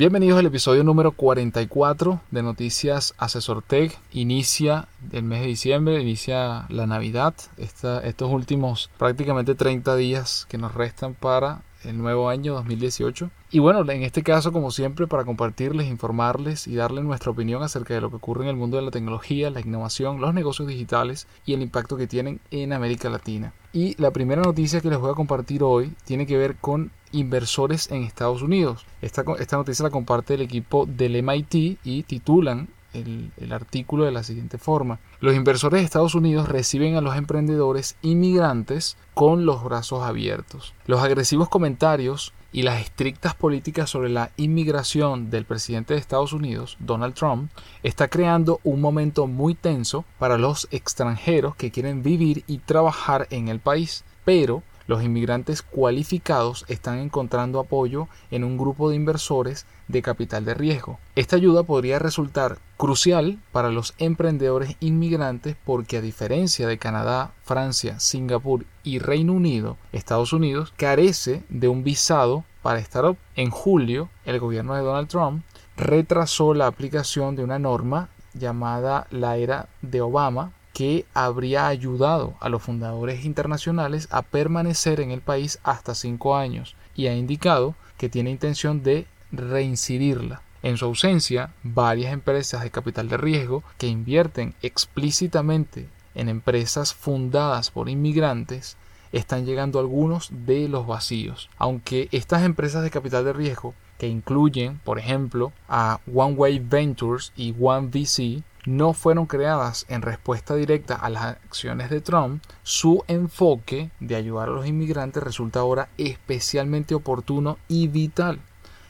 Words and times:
Bienvenidos 0.00 0.38
al 0.38 0.46
episodio 0.46 0.82
número 0.82 1.12
44 1.12 2.22
de 2.30 2.42
Noticias 2.42 3.12
Asesor 3.18 3.60
Tech. 3.60 3.98
Inicia 4.12 4.88
el 5.12 5.24
mes 5.24 5.42
de 5.42 5.48
diciembre, 5.48 6.00
inicia 6.00 6.64
la 6.70 6.86
Navidad, 6.86 7.34
estos 7.58 8.32
últimos 8.32 8.88
prácticamente 8.96 9.54
30 9.54 9.96
días 9.96 10.46
que 10.48 10.56
nos 10.56 10.72
restan 10.72 11.12
para 11.12 11.60
el 11.84 11.98
nuevo 11.98 12.28
año 12.28 12.54
2018. 12.54 13.30
Y 13.50 13.58
bueno, 13.58 13.80
en 13.90 14.02
este 14.02 14.22
caso, 14.22 14.52
como 14.52 14.70
siempre, 14.70 15.06
para 15.06 15.24
compartirles, 15.24 15.88
informarles 15.88 16.66
y 16.66 16.74
darles 16.74 17.04
nuestra 17.04 17.30
opinión 17.30 17.62
acerca 17.62 17.94
de 17.94 18.00
lo 18.00 18.10
que 18.10 18.16
ocurre 18.16 18.44
en 18.44 18.50
el 18.50 18.56
mundo 18.56 18.76
de 18.76 18.84
la 18.84 18.90
tecnología, 18.90 19.50
la 19.50 19.60
innovación, 19.60 20.20
los 20.20 20.34
negocios 20.34 20.68
digitales 20.68 21.26
y 21.46 21.54
el 21.54 21.62
impacto 21.62 21.96
que 21.96 22.06
tienen 22.06 22.40
en 22.50 22.72
América 22.72 23.10
Latina. 23.10 23.52
Y 23.72 24.00
la 24.00 24.10
primera 24.10 24.42
noticia 24.42 24.80
que 24.80 24.90
les 24.90 24.98
voy 24.98 25.10
a 25.10 25.14
compartir 25.14 25.62
hoy 25.62 25.92
tiene 26.04 26.26
que 26.26 26.36
ver 26.36 26.56
con 26.56 26.90
inversores 27.12 27.90
en 27.90 28.02
Estados 28.02 28.42
Unidos. 28.42 28.86
Esta, 29.02 29.24
esta 29.38 29.56
noticia 29.56 29.84
la 29.84 29.90
comparte 29.90 30.34
el 30.34 30.42
equipo 30.42 30.86
del 30.86 31.22
MIT 31.22 31.78
y 31.84 32.02
titulan 32.04 32.68
el, 32.92 33.52
artículo 33.52 34.04
de 34.04 34.12
la 34.12 34.22
siguiente 34.22 34.58
forma. 34.58 34.98
Los 35.20 35.34
inversores 35.34 35.80
de 35.80 35.84
Estados 35.84 36.14
Unidos 36.14 36.48
reciben 36.48 36.96
a 36.96 37.00
los 37.00 37.16
emprendedores 37.16 37.96
inmigrantes 38.02 38.96
con 39.14 39.46
los 39.46 39.62
brazos 39.64 40.02
abiertos. 40.02 40.74
Los 40.86 41.00
agresivos 41.00 41.48
comentarios 41.48 42.32
y 42.52 42.62
las 42.62 42.80
estrictas 42.80 43.34
políticas 43.34 43.90
sobre 43.90 44.08
la 44.08 44.30
inmigración 44.36 45.30
del 45.30 45.44
presidente 45.44 45.94
de 45.94 46.00
Estados 46.00 46.32
Unidos, 46.32 46.76
Donald 46.80 47.14
Trump, 47.14 47.50
está 47.82 48.08
creando 48.08 48.60
un 48.64 48.80
momento 48.80 49.26
muy 49.26 49.54
tenso 49.54 50.04
para 50.18 50.36
los 50.36 50.66
extranjeros 50.70 51.54
que 51.54 51.70
quieren 51.70 52.02
vivir 52.02 52.44
y 52.46 52.58
trabajar 52.58 53.28
en 53.30 53.48
el 53.48 53.60
país. 53.60 54.04
Pero 54.24 54.62
los 54.90 55.04
inmigrantes 55.04 55.62
cualificados 55.62 56.64
están 56.66 56.98
encontrando 56.98 57.60
apoyo 57.60 58.08
en 58.32 58.42
un 58.42 58.58
grupo 58.58 58.90
de 58.90 58.96
inversores 58.96 59.64
de 59.86 60.02
capital 60.02 60.44
de 60.44 60.52
riesgo. 60.52 60.98
Esta 61.14 61.36
ayuda 61.36 61.62
podría 61.62 62.00
resultar 62.00 62.58
crucial 62.76 63.38
para 63.52 63.70
los 63.70 63.94
emprendedores 63.98 64.76
inmigrantes 64.80 65.54
porque 65.64 65.98
a 65.98 66.00
diferencia 66.00 66.66
de 66.66 66.78
Canadá, 66.78 67.30
Francia, 67.44 68.00
Singapur 68.00 68.64
y 68.82 68.98
Reino 68.98 69.32
Unido, 69.32 69.76
Estados 69.92 70.32
Unidos 70.32 70.74
carece 70.76 71.44
de 71.48 71.68
un 71.68 71.84
visado 71.84 72.42
para 72.60 72.80
estar 72.80 73.16
En 73.36 73.50
julio, 73.50 74.08
el 74.24 74.40
gobierno 74.40 74.74
de 74.74 74.82
Donald 74.82 75.06
Trump 75.06 75.44
retrasó 75.76 76.52
la 76.52 76.66
aplicación 76.66 77.36
de 77.36 77.44
una 77.44 77.60
norma 77.60 78.08
llamada 78.34 79.06
la 79.12 79.36
era 79.36 79.68
de 79.82 80.00
Obama 80.00 80.50
que 80.80 81.04
habría 81.12 81.66
ayudado 81.66 82.32
a 82.40 82.48
los 82.48 82.62
fundadores 82.62 83.26
internacionales 83.26 84.08
a 84.10 84.22
permanecer 84.22 85.00
en 85.00 85.10
el 85.10 85.20
país 85.20 85.58
hasta 85.62 85.94
cinco 85.94 86.36
años 86.36 86.74
y 86.96 87.06
ha 87.06 87.14
indicado 87.14 87.74
que 87.98 88.08
tiene 88.08 88.30
intención 88.30 88.82
de 88.82 89.06
reincidirla. 89.30 90.40
En 90.62 90.78
su 90.78 90.86
ausencia, 90.86 91.52
varias 91.62 92.14
empresas 92.14 92.62
de 92.62 92.70
capital 92.70 93.10
de 93.10 93.18
riesgo 93.18 93.62
que 93.76 93.88
invierten 93.88 94.54
explícitamente 94.62 95.86
en 96.14 96.30
empresas 96.30 96.94
fundadas 96.94 97.70
por 97.70 97.90
inmigrantes 97.90 98.78
están 99.12 99.44
llegando 99.44 99.80
algunos 99.80 100.30
de 100.30 100.66
los 100.66 100.86
vacíos. 100.86 101.50
Aunque 101.58 102.08
estas 102.10 102.42
empresas 102.42 102.82
de 102.82 102.90
capital 102.90 103.26
de 103.26 103.34
riesgo, 103.34 103.74
que 103.98 104.08
incluyen, 104.08 104.80
por 104.82 104.98
ejemplo, 104.98 105.52
a 105.68 106.00
One 106.10 106.36
Way 106.36 106.58
Ventures 106.60 107.34
y 107.36 107.54
One 107.60 107.88
VC, 107.88 108.42
no 108.66 108.92
fueron 108.92 109.26
creadas 109.26 109.86
en 109.88 110.02
respuesta 110.02 110.54
directa 110.54 110.94
a 110.94 111.08
las 111.08 111.22
acciones 111.24 111.90
de 111.90 112.00
Trump, 112.00 112.42
su 112.62 113.04
enfoque 113.08 113.90
de 114.00 114.16
ayudar 114.16 114.48
a 114.48 114.52
los 114.52 114.66
inmigrantes 114.66 115.22
resulta 115.22 115.60
ahora 115.60 115.88
especialmente 115.98 116.94
oportuno 116.94 117.58
y 117.68 117.88
vital. 117.88 118.40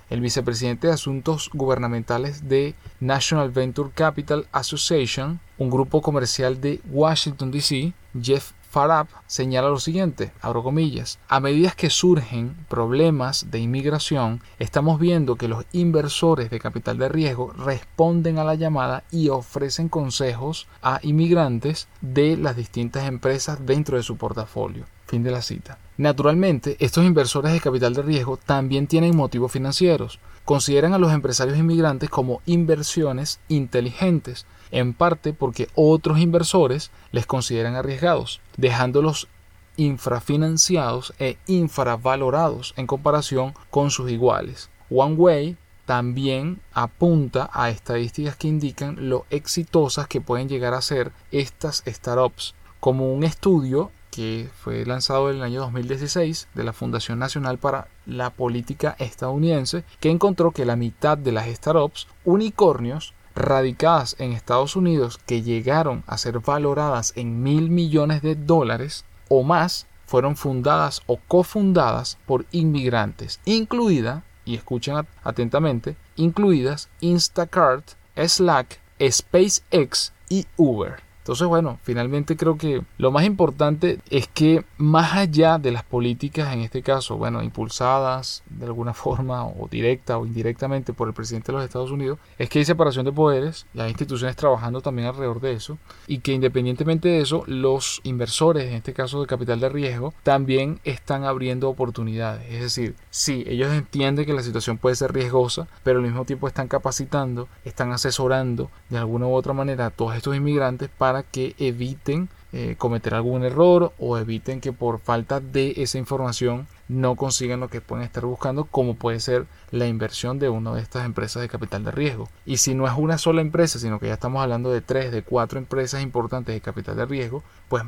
El 0.09 0.21
vicepresidente 0.21 0.89
de 0.89 0.95
Asuntos 0.95 1.51
Gubernamentales 1.55 2.49
de 2.49 2.75
National 2.99 3.51
Venture 3.51 3.91
Capital 3.95 4.49
Association, 4.51 5.39
un 5.57 5.71
grupo 5.71 6.03
comercial 6.03 6.61
de 6.61 6.81
Washington, 6.91 7.53
D.C., 7.53 7.93
Jeff 8.21 8.53
Farab 8.71 9.09
señala 9.27 9.69
lo 9.69 9.81
siguiente, 9.81 10.31
abro 10.41 10.63
comillas, 10.63 11.19
a 11.27 11.41
medida 11.41 11.73
que 11.73 11.91
surgen 11.91 12.55
problemas 12.69 13.51
de 13.51 13.59
inmigración, 13.59 14.43
estamos 14.61 15.01
viendo 15.01 15.35
que 15.35 15.49
los 15.49 15.65
inversores 15.73 16.51
de 16.51 16.61
capital 16.61 16.97
de 16.97 17.09
riesgo 17.09 17.53
responden 17.53 18.39
a 18.39 18.45
la 18.45 18.55
llamada 18.55 19.03
y 19.11 19.29
ofrecen 19.29 19.89
consejos 19.89 20.69
a 20.83 21.01
inmigrantes 21.03 21.89
de 22.01 22.37
las 22.37 22.55
distintas 22.55 23.09
empresas 23.09 23.59
dentro 23.67 23.97
de 23.97 24.05
su 24.05 24.17
portafolio. 24.17 24.85
Fin 25.05 25.25
de 25.25 25.33
la 25.33 25.43
cita. 25.43 25.79
Naturalmente, 25.97 26.77
estos 26.79 27.05
inversores 27.05 27.53
de 27.53 27.61
capital 27.61 27.93
de 27.95 28.03
riesgo 28.03 28.37
también 28.37 28.87
tienen 28.87 29.17
motivos 29.17 29.51
financieros. 29.51 30.21
Consideran 30.45 30.95
a 30.95 30.99
los 30.99 31.13
empresarios 31.13 31.59
inmigrantes 31.59 32.09
como 32.09 32.41
inversiones 32.47 33.41
inteligentes 33.49 34.47
en 34.71 34.95
parte 34.95 35.33
porque 35.33 35.69
otros 35.75 36.19
inversores 36.19 36.91
les 37.13 37.27
consideran 37.27 37.75
arriesgados, 37.75 38.41
dejándolos 38.57 39.29
infrafinanciados 39.77 41.15
e 41.19 41.39
infravalorados 41.47 42.75
en 42.77 42.87
comparación 42.87 43.55
con 43.71 43.91
sus 43.91 44.11
iguales. 44.11 44.71
One 44.91 45.15
Way 45.15 45.57
también 45.87 46.61
apunta 46.73 47.51
a 47.53 47.71
estadísticas 47.71 48.37
que 48.37 48.49
indican 48.49 49.09
lo 49.09 49.27
exitosas 49.31 50.07
que 50.07 50.21
pueden 50.21 50.49
llegar 50.49 50.75
a 50.75 50.83
ser 50.83 51.13
estas 51.33 51.83
startups, 51.87 52.55
como 52.79 53.13
un 53.13 53.25
estudio 53.25 53.91
que 54.11 54.49
fue 54.63 54.85
lanzado 54.85 55.31
en 55.31 55.37
el 55.37 55.43
año 55.43 55.61
2016 55.61 56.49
de 56.55 56.65
la 56.65 56.73
Fundación 56.73 57.19
Nacional 57.19 57.59
para 57.59 57.89
la 58.07 58.31
Política 58.31 58.97
Estadounidense, 58.99 59.85
que 60.01 60.11
encontró 60.11 60.51
que 60.51 60.65
la 60.65 60.77
mitad 60.77 61.17
de 61.17 61.33
las 61.33 61.49
startups 61.49 62.07
unicornios 62.25 63.15
radicadas 63.35 64.17
en 64.19 64.33
Estados 64.33 64.77
Unidos 64.77 65.19
que 65.27 65.43
llegaron 65.43 66.05
a 66.07 66.19
ser 66.19 66.41
valoradas 66.41 67.13
en 67.17 67.43
mil 67.43 67.71
millones 67.71 68.23
de 68.23 68.35
dólares 68.35 69.05
o 69.29 69.43
más 69.43 69.87
fueron 70.07 70.37
fundadas 70.37 71.03
o 71.07 71.19
cofundadas 71.29 72.19
por 72.27 72.45
inmigrantes, 72.51 73.41
incluida, 73.45 74.25
y 74.45 74.57
escuchen 74.57 75.07
atentamente, 75.23 75.97
incluidas 76.17 76.89
Instacart, 77.01 77.93
Slack, 78.17 78.81
SpaceX 79.01 80.13
y 80.29 80.47
Uber. 80.57 81.10
Entonces, 81.31 81.47
bueno, 81.47 81.79
finalmente 81.85 82.37
creo 82.37 82.59
que 82.59 82.83
lo 82.99 83.13
más 83.13 83.25
importante 83.25 84.01
es 84.11 84.27
que 84.27 84.65
más 84.79 85.15
allá 85.15 85.59
de 85.59 85.71
las 85.71 85.85
políticas, 85.85 86.53
en 86.53 86.63
este 86.63 86.83
caso, 86.83 87.19
bueno, 87.19 87.41
impulsadas 87.41 88.43
de 88.51 88.67
alguna 88.67 88.95
forma 88.95 89.47
o 89.47 89.69
directa 89.71 90.19
o 90.19 90.27
indirectamente 90.27 90.93
por 90.93 91.07
el 91.07 91.15
presidente 91.15 91.53
de 91.53 91.59
los 91.59 91.65
Estados 91.65 91.93
Unidos, 91.93 92.19
es 92.37 92.49
que 92.49 92.59
hay 92.59 92.65
separación 92.65 93.05
de 93.05 93.13
poderes 93.13 93.65
hay 93.79 93.91
instituciones 93.91 94.35
trabajando 94.35 94.81
también 94.81 95.07
alrededor 95.07 95.41
de 95.41 95.53
eso 95.53 95.79
y 96.09 96.19
que 96.19 96.33
independientemente 96.33 97.09
de 97.09 97.21
eso, 97.21 97.45
los 97.47 98.01
inversores, 98.03 98.65
en 98.65 98.75
este 98.75 98.93
caso 98.93 99.21
de 99.21 99.29
capital 99.29 99.61
de 99.61 99.69
riesgo, 99.69 100.13
también 100.25 100.81
están 100.83 101.23
abriendo 101.23 101.69
oportunidades. 101.69 102.45
Es 102.51 102.61
decir, 102.61 102.97
sí, 103.11 103.45
ellos 103.47 103.73
entienden 103.73 104.27
que 104.27 104.33
la 104.33 104.43
situación 104.43 104.79
puede 104.79 104.97
ser 104.97 105.13
riesgosa, 105.13 105.69
pero 105.85 106.01
al 106.01 106.05
mismo 106.05 106.25
tiempo 106.25 106.49
están 106.49 106.67
capacitando, 106.67 107.47
están 107.65 107.93
asesorando 107.93 108.69
de 108.89 108.99
alguna 108.99 109.29
u 109.29 109.35
otra 109.35 109.53
manera 109.53 109.87
a 109.87 109.91
todos 109.91 110.17
estos 110.17 110.35
inmigrantes 110.35 110.91
para 110.99 111.20
que 111.23 111.55
eviten 111.59 112.29
eh, 112.53 112.75
cometer 112.77 113.15
algún 113.15 113.45
error 113.45 113.93
o 113.99 114.19
eviten 114.19 114.61
que 114.61 114.73
por 114.73 114.99
falta 114.99 115.39
de 115.39 115.75
esa 115.77 115.99
información 115.99 116.67
no 116.89 117.15
consigan 117.15 117.61
lo 117.61 117.69
que 117.69 117.81
pueden 117.81 118.05
estar 118.05 118.25
buscando, 118.25 118.65
como 118.65 118.95
puede 118.95 119.21
ser 119.21 119.47
la 119.71 119.87
inversión 119.87 120.41
de 120.41 120.49
una 120.49 120.75
de 120.75 120.83
estas 120.83 121.07
empresas 121.07 121.43
de 121.43 121.49
capital 121.49 121.85
de 121.85 121.93
riesgo. 121.93 122.29
Y 122.45 122.57
si 122.57 122.75
no 122.75 122.89
es 122.89 122.93
una 122.97 123.19
sola 123.19 123.41
empresa, 123.41 123.79
sino 123.79 124.01
que 124.01 124.09
ya 124.09 124.15
estamos 124.15 124.43
hablando 124.43 124.73
de 124.73 124.81
tres, 124.81 125.13
de 125.13 125.23
cuatro 125.23 125.61
empresas 125.61 126.03
importantes 126.03 126.53
de 126.53 126.61
capital 126.61 126.97
de 126.97 127.07
riesgo, 127.07 127.45
pues 127.69 127.85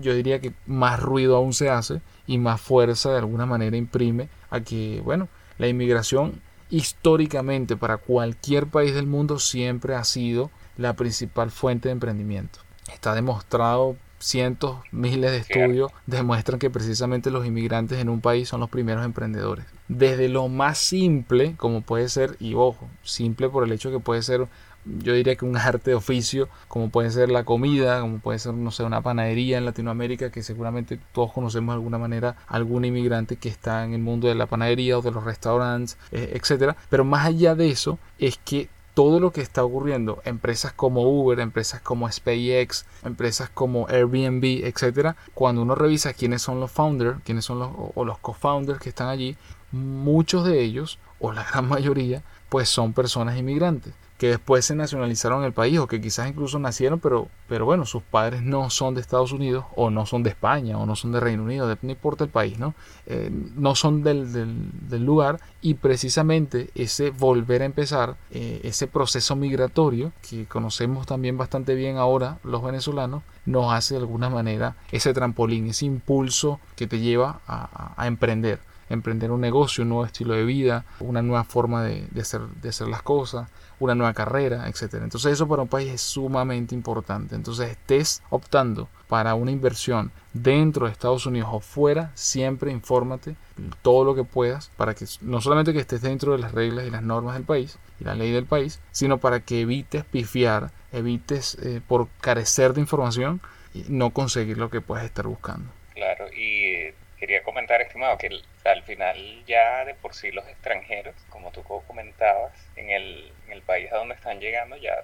yo 0.00 0.14
diría 0.14 0.40
que 0.40 0.52
más 0.66 1.00
ruido 1.00 1.36
aún 1.36 1.52
se 1.52 1.68
hace 1.68 2.00
y 2.26 2.38
más 2.38 2.60
fuerza 2.60 3.10
de 3.10 3.18
alguna 3.18 3.46
manera 3.46 3.76
imprime 3.76 4.28
a 4.50 4.60
que, 4.60 5.00
bueno, 5.04 5.28
la 5.58 5.66
inmigración 5.66 6.40
históricamente 6.70 7.76
para 7.76 7.96
cualquier 7.96 8.66
país 8.66 8.94
del 8.94 9.06
mundo 9.06 9.38
siempre 9.38 9.94
ha 9.94 10.04
sido 10.04 10.50
la 10.78 10.94
principal 10.94 11.50
fuente 11.50 11.88
de 11.88 11.92
emprendimiento. 11.92 12.60
Está 12.90 13.14
demostrado 13.14 13.96
cientos, 14.18 14.78
miles 14.90 15.30
de 15.30 15.38
estudios 15.38 15.92
demuestran 16.06 16.58
que 16.58 16.70
precisamente 16.70 17.30
los 17.30 17.46
inmigrantes 17.46 17.98
en 17.98 18.08
un 18.08 18.20
país 18.20 18.48
son 18.48 18.60
los 18.60 18.70
primeros 18.70 19.04
emprendedores. 19.04 19.64
Desde 19.88 20.28
lo 20.28 20.48
más 20.48 20.78
simple, 20.78 21.54
como 21.56 21.82
puede 21.82 22.08
ser, 22.08 22.36
y 22.40 22.54
ojo, 22.54 22.88
simple 23.02 23.48
por 23.48 23.64
el 23.64 23.72
hecho 23.72 23.90
que 23.90 24.00
puede 24.00 24.22
ser, 24.22 24.48
yo 24.84 25.12
diría 25.12 25.36
que 25.36 25.44
un 25.44 25.56
arte 25.56 25.90
de 25.90 25.96
oficio, 25.96 26.48
como 26.66 26.88
puede 26.88 27.10
ser 27.10 27.30
la 27.30 27.44
comida, 27.44 28.00
como 28.00 28.18
puede 28.18 28.38
ser, 28.38 28.54
no 28.54 28.70
sé, 28.70 28.84
una 28.84 29.02
panadería 29.02 29.58
en 29.58 29.64
Latinoamérica, 29.64 30.30
que 30.30 30.42
seguramente 30.42 30.98
todos 31.12 31.32
conocemos 31.32 31.74
de 31.74 31.76
alguna 31.76 31.98
manera 31.98 32.36
algún 32.46 32.84
inmigrante 32.84 33.36
que 33.36 33.48
está 33.48 33.84
en 33.84 33.92
el 33.92 34.00
mundo 34.00 34.28
de 34.28 34.34
la 34.34 34.46
panadería 34.46 34.98
o 34.98 35.02
de 35.02 35.10
los 35.10 35.24
restaurantes, 35.24 35.98
eh, 36.10 36.32
etcétera. 36.34 36.76
Pero 36.88 37.04
más 37.04 37.26
allá 37.26 37.54
de 37.54 37.70
eso, 37.70 37.98
es 38.18 38.38
que 38.38 38.68
todo 38.98 39.20
lo 39.20 39.30
que 39.30 39.42
está 39.42 39.62
ocurriendo, 39.62 40.20
empresas 40.24 40.72
como 40.72 41.02
Uber, 41.02 41.38
empresas 41.38 41.80
como 41.80 42.10
SpaceX, 42.10 42.84
empresas 43.04 43.48
como 43.48 43.86
Airbnb, 43.86 44.64
etcétera, 44.64 45.14
cuando 45.34 45.62
uno 45.62 45.76
revisa 45.76 46.14
quiénes 46.14 46.42
son 46.42 46.58
los 46.58 46.72
founders, 46.72 47.20
quiénes 47.22 47.44
son 47.44 47.60
los 47.60 47.70
o 47.94 48.04
los 48.04 48.18
co-founders 48.18 48.80
que 48.80 48.88
están 48.88 49.06
allí, 49.06 49.36
muchos 49.70 50.44
de 50.44 50.60
ellos 50.64 50.98
o 51.20 51.30
la 51.30 51.44
gran 51.44 51.68
mayoría, 51.68 52.24
pues 52.48 52.68
son 52.70 52.92
personas 52.92 53.38
inmigrantes 53.38 53.94
que 54.18 54.28
después 54.28 54.64
se 54.64 54.74
nacionalizaron 54.74 55.40
en 55.40 55.46
el 55.46 55.52
país 55.52 55.78
o 55.78 55.86
que 55.86 56.00
quizás 56.00 56.28
incluso 56.28 56.58
nacieron, 56.58 56.98
pero, 56.98 57.28
pero 57.48 57.64
bueno, 57.64 57.86
sus 57.86 58.02
padres 58.02 58.42
no 58.42 58.68
son 58.68 58.94
de 58.94 59.00
Estados 59.00 59.30
Unidos 59.30 59.64
o 59.76 59.90
no 59.90 60.06
son 60.06 60.24
de 60.24 60.30
España 60.30 60.76
o 60.76 60.86
no 60.86 60.96
son 60.96 61.12
de 61.12 61.20
Reino 61.20 61.44
Unido, 61.44 61.68
no 61.80 61.90
importa 61.90 62.24
el 62.24 62.30
país, 62.30 62.58
¿no? 62.58 62.74
Eh, 63.06 63.30
no 63.54 63.76
son 63.76 64.02
del, 64.02 64.32
del, 64.32 65.04
lugar 65.04 65.40
y 65.62 65.74
precisamente 65.74 66.70
ese 66.74 67.10
volver 67.10 67.62
a 67.62 67.66
empezar, 67.66 68.16
eh, 68.32 68.60
ese 68.64 68.88
proceso 68.88 69.36
migratorio 69.36 70.12
que 70.28 70.46
conocemos 70.46 71.06
también 71.06 71.38
bastante 71.38 71.76
bien 71.76 71.96
ahora 71.96 72.38
los 72.42 72.62
venezolanos, 72.62 73.22
nos 73.46 73.72
hace 73.72 73.94
de 73.94 74.00
alguna 74.00 74.28
manera 74.28 74.76
ese 74.90 75.14
trampolín, 75.14 75.68
ese 75.68 75.86
impulso 75.86 76.58
que 76.74 76.88
te 76.88 76.98
lleva 76.98 77.40
a, 77.46 77.94
a 77.96 78.06
emprender 78.08 78.58
emprender 78.88 79.30
un 79.30 79.40
negocio, 79.40 79.82
un 79.82 79.90
nuevo 79.90 80.04
estilo 80.04 80.34
de 80.34 80.44
vida, 80.44 80.84
una 81.00 81.22
nueva 81.22 81.44
forma 81.44 81.82
de, 81.82 82.06
de, 82.10 82.20
hacer, 82.20 82.40
de 82.40 82.68
hacer 82.68 82.88
las 82.88 83.02
cosas, 83.02 83.48
una 83.80 83.94
nueva 83.94 84.14
carrera, 84.14 84.68
etc. 84.68 84.94
Entonces 85.02 85.32
eso 85.32 85.46
para 85.48 85.62
un 85.62 85.68
país 85.68 85.92
es 85.92 86.00
sumamente 86.00 86.74
importante. 86.74 87.34
Entonces 87.34 87.70
estés 87.70 88.22
optando 88.30 88.88
para 89.08 89.34
una 89.34 89.50
inversión 89.50 90.10
dentro 90.32 90.86
de 90.86 90.92
Estados 90.92 91.26
Unidos 91.26 91.48
o 91.52 91.60
fuera, 91.60 92.12
siempre 92.14 92.70
infórmate 92.70 93.36
todo 93.82 94.04
lo 94.04 94.14
que 94.14 94.24
puedas 94.24 94.70
para 94.76 94.94
que 94.94 95.06
no 95.22 95.40
solamente 95.40 95.72
que 95.72 95.80
estés 95.80 96.02
dentro 96.02 96.32
de 96.32 96.38
las 96.38 96.52
reglas 96.52 96.86
y 96.86 96.90
las 96.90 97.02
normas 97.02 97.34
del 97.34 97.44
país 97.44 97.78
y 98.00 98.04
la 98.04 98.14
ley 98.14 98.30
del 98.30 98.44
país, 98.44 98.80
sino 98.92 99.18
para 99.18 99.40
que 99.40 99.62
evites 99.62 100.04
pifiar, 100.04 100.70
evites 100.92 101.56
eh, 101.62 101.80
por 101.86 102.08
carecer 102.20 102.74
de 102.74 102.80
información 102.80 103.40
y 103.74 103.84
no 103.88 104.10
conseguir 104.10 104.58
lo 104.58 104.70
que 104.70 104.80
puedes 104.80 105.04
estar 105.04 105.26
buscando. 105.26 105.70
Claro, 105.94 106.26
y 106.32 106.92
quería 107.18 107.42
comentar, 107.42 107.80
estimado, 107.80 108.16
que 108.18 108.30
al 108.64 108.82
final 108.84 109.44
ya 109.46 109.84
de 109.84 109.94
por 109.94 110.14
sí 110.14 110.30
los 110.30 110.46
extranjeros, 110.48 111.14
como 111.30 111.50
tú 111.50 111.62
comentabas, 111.62 112.52
en 112.76 112.90
el, 112.90 113.32
país 113.66 113.92
a 113.92 113.96
donde 113.96 114.14
están 114.14 114.40
llegando 114.40 114.76
ya 114.76 114.94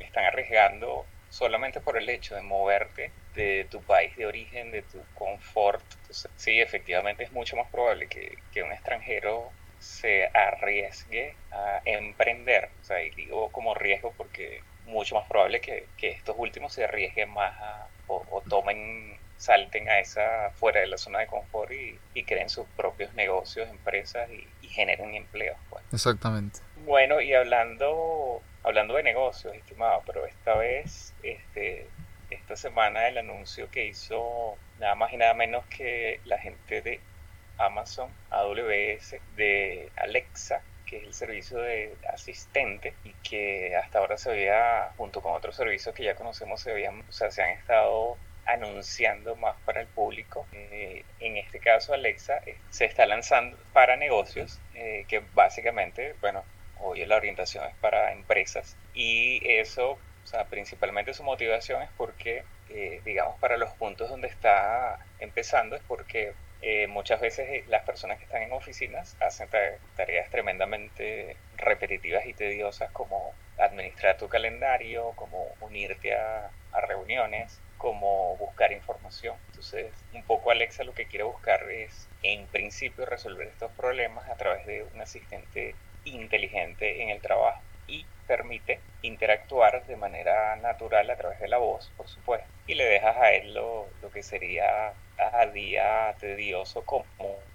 están 0.00 0.24
arriesgando 0.24 1.06
solamente 1.30 1.80
por 1.80 1.96
el 1.96 2.08
hecho 2.08 2.34
de 2.34 2.42
moverte 2.42 3.10
de 3.34 3.66
tu 3.70 3.82
país 3.82 4.14
de 4.16 4.26
origen, 4.26 4.70
de 4.70 4.82
tu 4.82 5.02
confort. 5.14 5.82
Sí, 6.36 6.60
efectivamente 6.60 7.24
es 7.24 7.32
mucho 7.32 7.56
más 7.56 7.68
probable 7.70 8.06
que, 8.08 8.62
un 8.62 8.72
extranjero 8.72 9.50
se 9.78 10.30
arriesgue 10.32 11.34
a 11.50 11.82
emprender. 11.84 12.70
O 12.80 12.84
sea, 12.84 13.02
y 13.02 13.10
digo 13.10 13.50
como 13.50 13.74
riesgo 13.74 14.12
porque 14.16 14.62
mucho 14.84 15.16
más 15.16 15.26
probable 15.26 15.60
que, 15.60 15.88
que 15.96 16.10
estos 16.10 16.36
últimos 16.38 16.72
se 16.72 16.84
arriesguen 16.84 17.30
más 17.30 17.54
o, 18.06 18.24
o 18.30 18.40
tomen 18.42 19.18
salten 19.36 19.88
a 19.88 19.98
esa 19.98 20.50
fuera 20.54 20.80
de 20.80 20.86
la 20.86 20.98
zona 20.98 21.20
de 21.20 21.26
confort 21.26 21.72
y, 21.72 21.98
y 22.14 22.24
creen 22.24 22.48
sus 22.48 22.66
propios 22.76 23.12
negocios, 23.14 23.68
empresas 23.68 24.30
y, 24.30 24.46
generen 24.68 25.14
empleos. 25.14 25.56
Pues. 25.70 25.84
Exactamente. 25.92 26.58
Bueno, 26.84 27.20
y 27.20 27.32
hablando, 27.32 28.42
hablando 28.64 28.94
de 28.94 29.04
negocios, 29.04 29.54
estimado, 29.54 30.02
pero 30.04 30.26
esta 30.26 30.56
vez, 30.56 31.14
este, 31.22 31.86
esta 32.30 32.56
semana 32.56 33.06
el 33.06 33.18
anuncio 33.18 33.70
que 33.70 33.86
hizo 33.86 34.56
nada 34.80 34.96
más 34.96 35.12
y 35.12 35.16
nada 35.16 35.32
menos 35.34 35.64
que 35.66 36.20
la 36.24 36.38
gente 36.38 36.82
de 36.82 37.00
Amazon 37.58 38.10
AWS 38.30 39.16
de 39.36 39.90
Alexa, 39.96 40.62
que 40.86 40.98
es 40.98 41.04
el 41.04 41.14
servicio 41.14 41.58
de 41.58 41.96
asistente 42.12 42.94
y 43.04 43.12
que 43.28 43.76
hasta 43.76 44.00
ahora 44.00 44.18
se 44.18 44.30
había, 44.30 44.92
junto 44.96 45.22
con 45.22 45.34
otros 45.34 45.54
servicios 45.54 45.94
que 45.94 46.04
ya 46.04 46.16
conocemos, 46.16 46.60
se 46.60 46.72
habían, 46.72 47.00
o 47.08 47.12
sea, 47.12 47.30
se 47.30 47.42
han 47.42 47.50
estado 47.50 48.16
anunciando 48.46 49.36
más 49.36 49.56
para 49.64 49.80
el 49.80 49.86
público. 49.86 50.46
Eh, 50.52 51.04
en 51.20 51.36
este 51.36 51.58
caso, 51.58 51.94
Alexa 51.94 52.40
eh, 52.46 52.56
se 52.70 52.84
está 52.84 53.06
lanzando 53.06 53.56
para 53.72 53.96
negocios, 53.96 54.60
eh, 54.74 55.04
que 55.08 55.22
básicamente, 55.34 56.14
bueno, 56.20 56.44
hoy 56.80 57.04
la 57.06 57.16
orientación 57.16 57.64
es 57.64 57.74
para 57.76 58.12
empresas 58.12 58.76
y 58.92 59.40
eso, 59.48 59.92
o 59.92 60.26
sea, 60.26 60.44
principalmente 60.46 61.14
su 61.14 61.22
motivación 61.22 61.82
es 61.82 61.90
porque, 61.96 62.44
digamos, 63.04 63.38
para 63.38 63.56
los 63.56 63.72
puntos 63.74 64.10
donde 64.10 64.28
está 64.28 64.98
empezando 65.20 65.76
es 65.76 65.82
porque 65.86 66.32
muchas 66.88 67.20
veces 67.20 67.66
las 67.68 67.84
personas 67.84 68.18
que 68.18 68.24
están 68.24 68.42
en 68.42 68.52
oficinas 68.52 69.16
hacen 69.20 69.48
tareas 69.96 70.30
tremendamente 70.30 71.36
repetitivas 71.56 72.26
y 72.26 72.32
tediosas 72.32 72.90
como 72.90 73.32
administrar 73.58 74.16
tu 74.16 74.28
calendario, 74.28 75.12
como 75.14 75.46
unirte 75.60 76.14
a 76.14 76.50
reuniones, 76.86 77.60
como 77.84 78.38
buscar 78.38 78.72
información. 78.72 79.36
Entonces, 79.48 79.92
un 80.14 80.24
poco 80.24 80.50
Alexa 80.50 80.84
lo 80.84 80.94
que 80.94 81.06
quiere 81.06 81.24
buscar 81.24 81.70
es, 81.70 82.08
en 82.22 82.46
principio, 82.46 83.04
resolver 83.04 83.46
estos 83.46 83.70
problemas 83.72 84.26
a 84.30 84.36
través 84.36 84.64
de 84.64 84.84
un 84.84 85.02
asistente 85.02 85.76
inteligente 86.04 87.02
en 87.02 87.10
el 87.10 87.20
trabajo 87.20 87.62
y 87.86 88.04
permite 88.26 88.80
interactuar 89.02 89.84
de 89.86 89.96
manera 89.96 90.56
natural 90.56 91.10
a 91.10 91.16
través 91.16 91.40
de 91.40 91.48
la 91.48 91.58
voz, 91.58 91.90
por 91.96 92.08
supuesto, 92.08 92.46
y 92.66 92.74
le 92.74 92.84
dejas 92.84 93.16
a 93.16 93.32
él 93.32 93.54
lo, 93.54 93.86
lo 94.02 94.10
que 94.10 94.22
sería 94.22 94.94
a 95.18 95.46
día 95.46 96.14
tedioso 96.18 96.82
como 96.84 97.04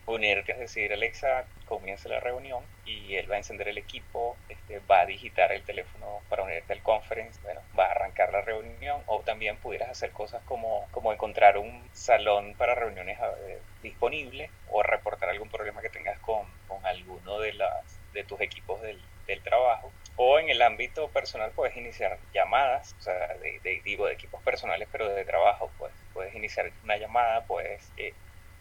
unirte, 0.05 0.53
es 0.53 0.59
decir, 0.59 0.93
Alexa, 0.93 1.45
comienza 1.65 2.09
la 2.09 2.19
reunión 2.19 2.63
y 2.85 3.15
él 3.15 3.29
va 3.29 3.35
a 3.35 3.39
encender 3.39 3.67
el 3.67 3.77
equipo, 3.77 4.37
este, 4.47 4.79
va 4.89 5.01
a 5.01 5.05
digitar 5.05 5.51
el 5.51 5.63
teléfono 5.63 6.21
para 6.29 6.43
unirte 6.43 6.73
al 6.73 6.81
conference, 6.81 7.39
bueno, 7.43 7.61
va 7.77 7.85
a 7.85 7.91
arrancar 7.91 8.31
la 8.31 8.41
reunión 8.41 9.01
o 9.07 9.19
también 9.21 9.57
pudieras 9.57 9.89
hacer 9.89 10.11
cosas 10.11 10.41
como, 10.45 10.87
como 10.91 11.13
encontrar 11.13 11.57
un 11.57 11.87
salón 11.93 12.55
para 12.55 12.75
reuniones 12.75 13.19
eh, 13.19 13.59
disponible 13.83 14.49
o 14.71 14.81
reportar 14.81 15.29
algún 15.29 15.49
problema 15.49 15.81
que 15.81 15.89
tengas 15.89 16.19
con, 16.19 16.45
con 16.67 16.83
alguno 16.85 17.39
de, 17.39 17.53
las, 17.53 17.99
de 18.13 18.23
tus 18.23 18.39
equipos 18.41 18.81
del, 18.81 18.99
del 19.27 19.41
trabajo 19.41 19.91
o 20.21 20.37
en 20.37 20.49
el 20.49 20.61
ámbito 20.61 21.13
personal 21.13 21.53
puedes 21.53 21.77
iniciar 21.77 22.19
llamadas, 22.33 22.93
o 22.99 23.01
sea, 23.01 23.37
de, 23.37 23.81
digo, 23.85 24.05
de 24.05 24.13
equipos 24.13 24.43
personales, 24.43 24.89
pero 24.91 25.07
de 25.07 25.23
trabajo, 25.23 25.73
pues 25.77 25.93
puedes 26.11 26.35
iniciar 26.35 26.73
una 26.83 26.97
llamada, 26.97 27.45
puedes 27.47 27.93
eh, 27.95 28.17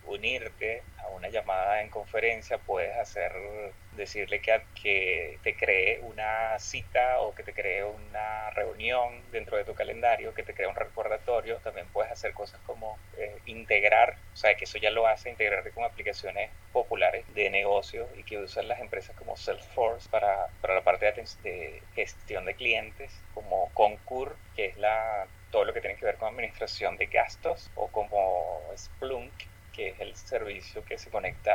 unirte 0.08 0.82
a 1.04 1.08
una 1.08 1.28
llamada 1.28 1.82
en 1.82 1.90
conferencia, 1.90 2.58
puedes 2.58 2.96
hacer, 2.96 3.32
decirle 3.92 4.40
que, 4.40 4.62
que 4.80 5.38
te 5.42 5.56
cree 5.56 6.00
una 6.00 6.58
cita 6.58 7.20
o 7.20 7.34
que 7.34 7.42
te 7.42 7.52
cree 7.52 7.84
una 7.84 8.50
reunión 8.50 9.22
dentro 9.30 9.56
de 9.56 9.64
tu 9.64 9.74
calendario, 9.74 10.34
que 10.34 10.42
te 10.42 10.54
cree 10.54 10.68
un 10.68 10.74
recordatorio, 10.74 11.56
también 11.58 11.86
puedes 11.92 12.10
hacer 12.10 12.32
cosas 12.32 12.60
como 12.60 12.98
eh, 13.16 13.38
integrar, 13.46 14.16
o 14.32 14.36
sea, 14.36 14.54
que 14.54 14.64
eso 14.64 14.78
ya 14.78 14.90
lo 14.90 15.06
hace, 15.06 15.30
integrarte 15.30 15.70
con 15.70 15.84
aplicaciones 15.84 16.50
populares 16.72 17.24
de 17.34 17.50
negocio 17.50 18.08
y 18.16 18.22
que 18.22 18.38
usan 18.38 18.68
las 18.68 18.80
empresas 18.80 19.14
como 19.16 19.36
Salesforce 19.36 20.08
para, 20.08 20.48
para 20.60 20.74
la 20.74 20.82
parte 20.82 21.06
de, 21.12 21.24
de 21.42 21.82
gestión 21.94 22.44
de 22.44 22.54
clientes, 22.54 23.12
como 23.34 23.70
Concur, 23.74 24.36
que 24.54 24.66
es 24.66 24.76
la 24.76 25.26
todo 25.50 25.64
lo 25.64 25.72
que 25.72 25.80
tiene 25.80 25.96
que 25.96 26.04
ver 26.04 26.16
con 26.16 26.28
administración 26.28 26.96
de 26.96 27.06
gastos 27.06 27.70
o 27.74 27.88
como 27.88 28.62
Splunk 28.76 29.32
que 29.78 29.90
es 29.90 30.00
el 30.00 30.16
servicio 30.16 30.84
que 30.84 30.98
se 30.98 31.08
conecta 31.08 31.52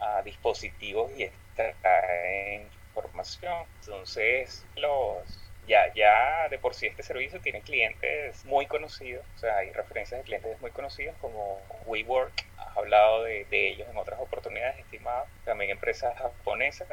a, 0.00 0.22
dispositivos 0.22 1.10
y 1.16 1.24
extrae 1.24 2.70
información. 2.94 3.66
Entonces, 3.80 4.64
los 4.76 5.45
ya, 5.66 5.92
ya 5.94 6.48
de 6.48 6.58
por 6.58 6.74
sí 6.74 6.86
este 6.86 7.02
servicio 7.02 7.40
tiene 7.40 7.60
clientes 7.60 8.44
muy 8.44 8.66
conocidos, 8.66 9.24
o 9.36 9.38
sea, 9.38 9.58
hay 9.58 9.72
referencias 9.72 10.20
de 10.20 10.24
clientes 10.24 10.60
muy 10.60 10.70
conocidos 10.70 11.16
como 11.20 11.60
WeWork, 11.86 12.32
has 12.58 12.76
hablado 12.76 13.24
de, 13.24 13.46
de 13.50 13.68
ellos 13.68 13.88
en 13.90 13.96
otras 13.96 14.20
oportunidades, 14.20 14.78
estimadas, 14.78 15.28
también 15.44 15.70
empresas 15.70 16.16
japonesas 16.18 16.88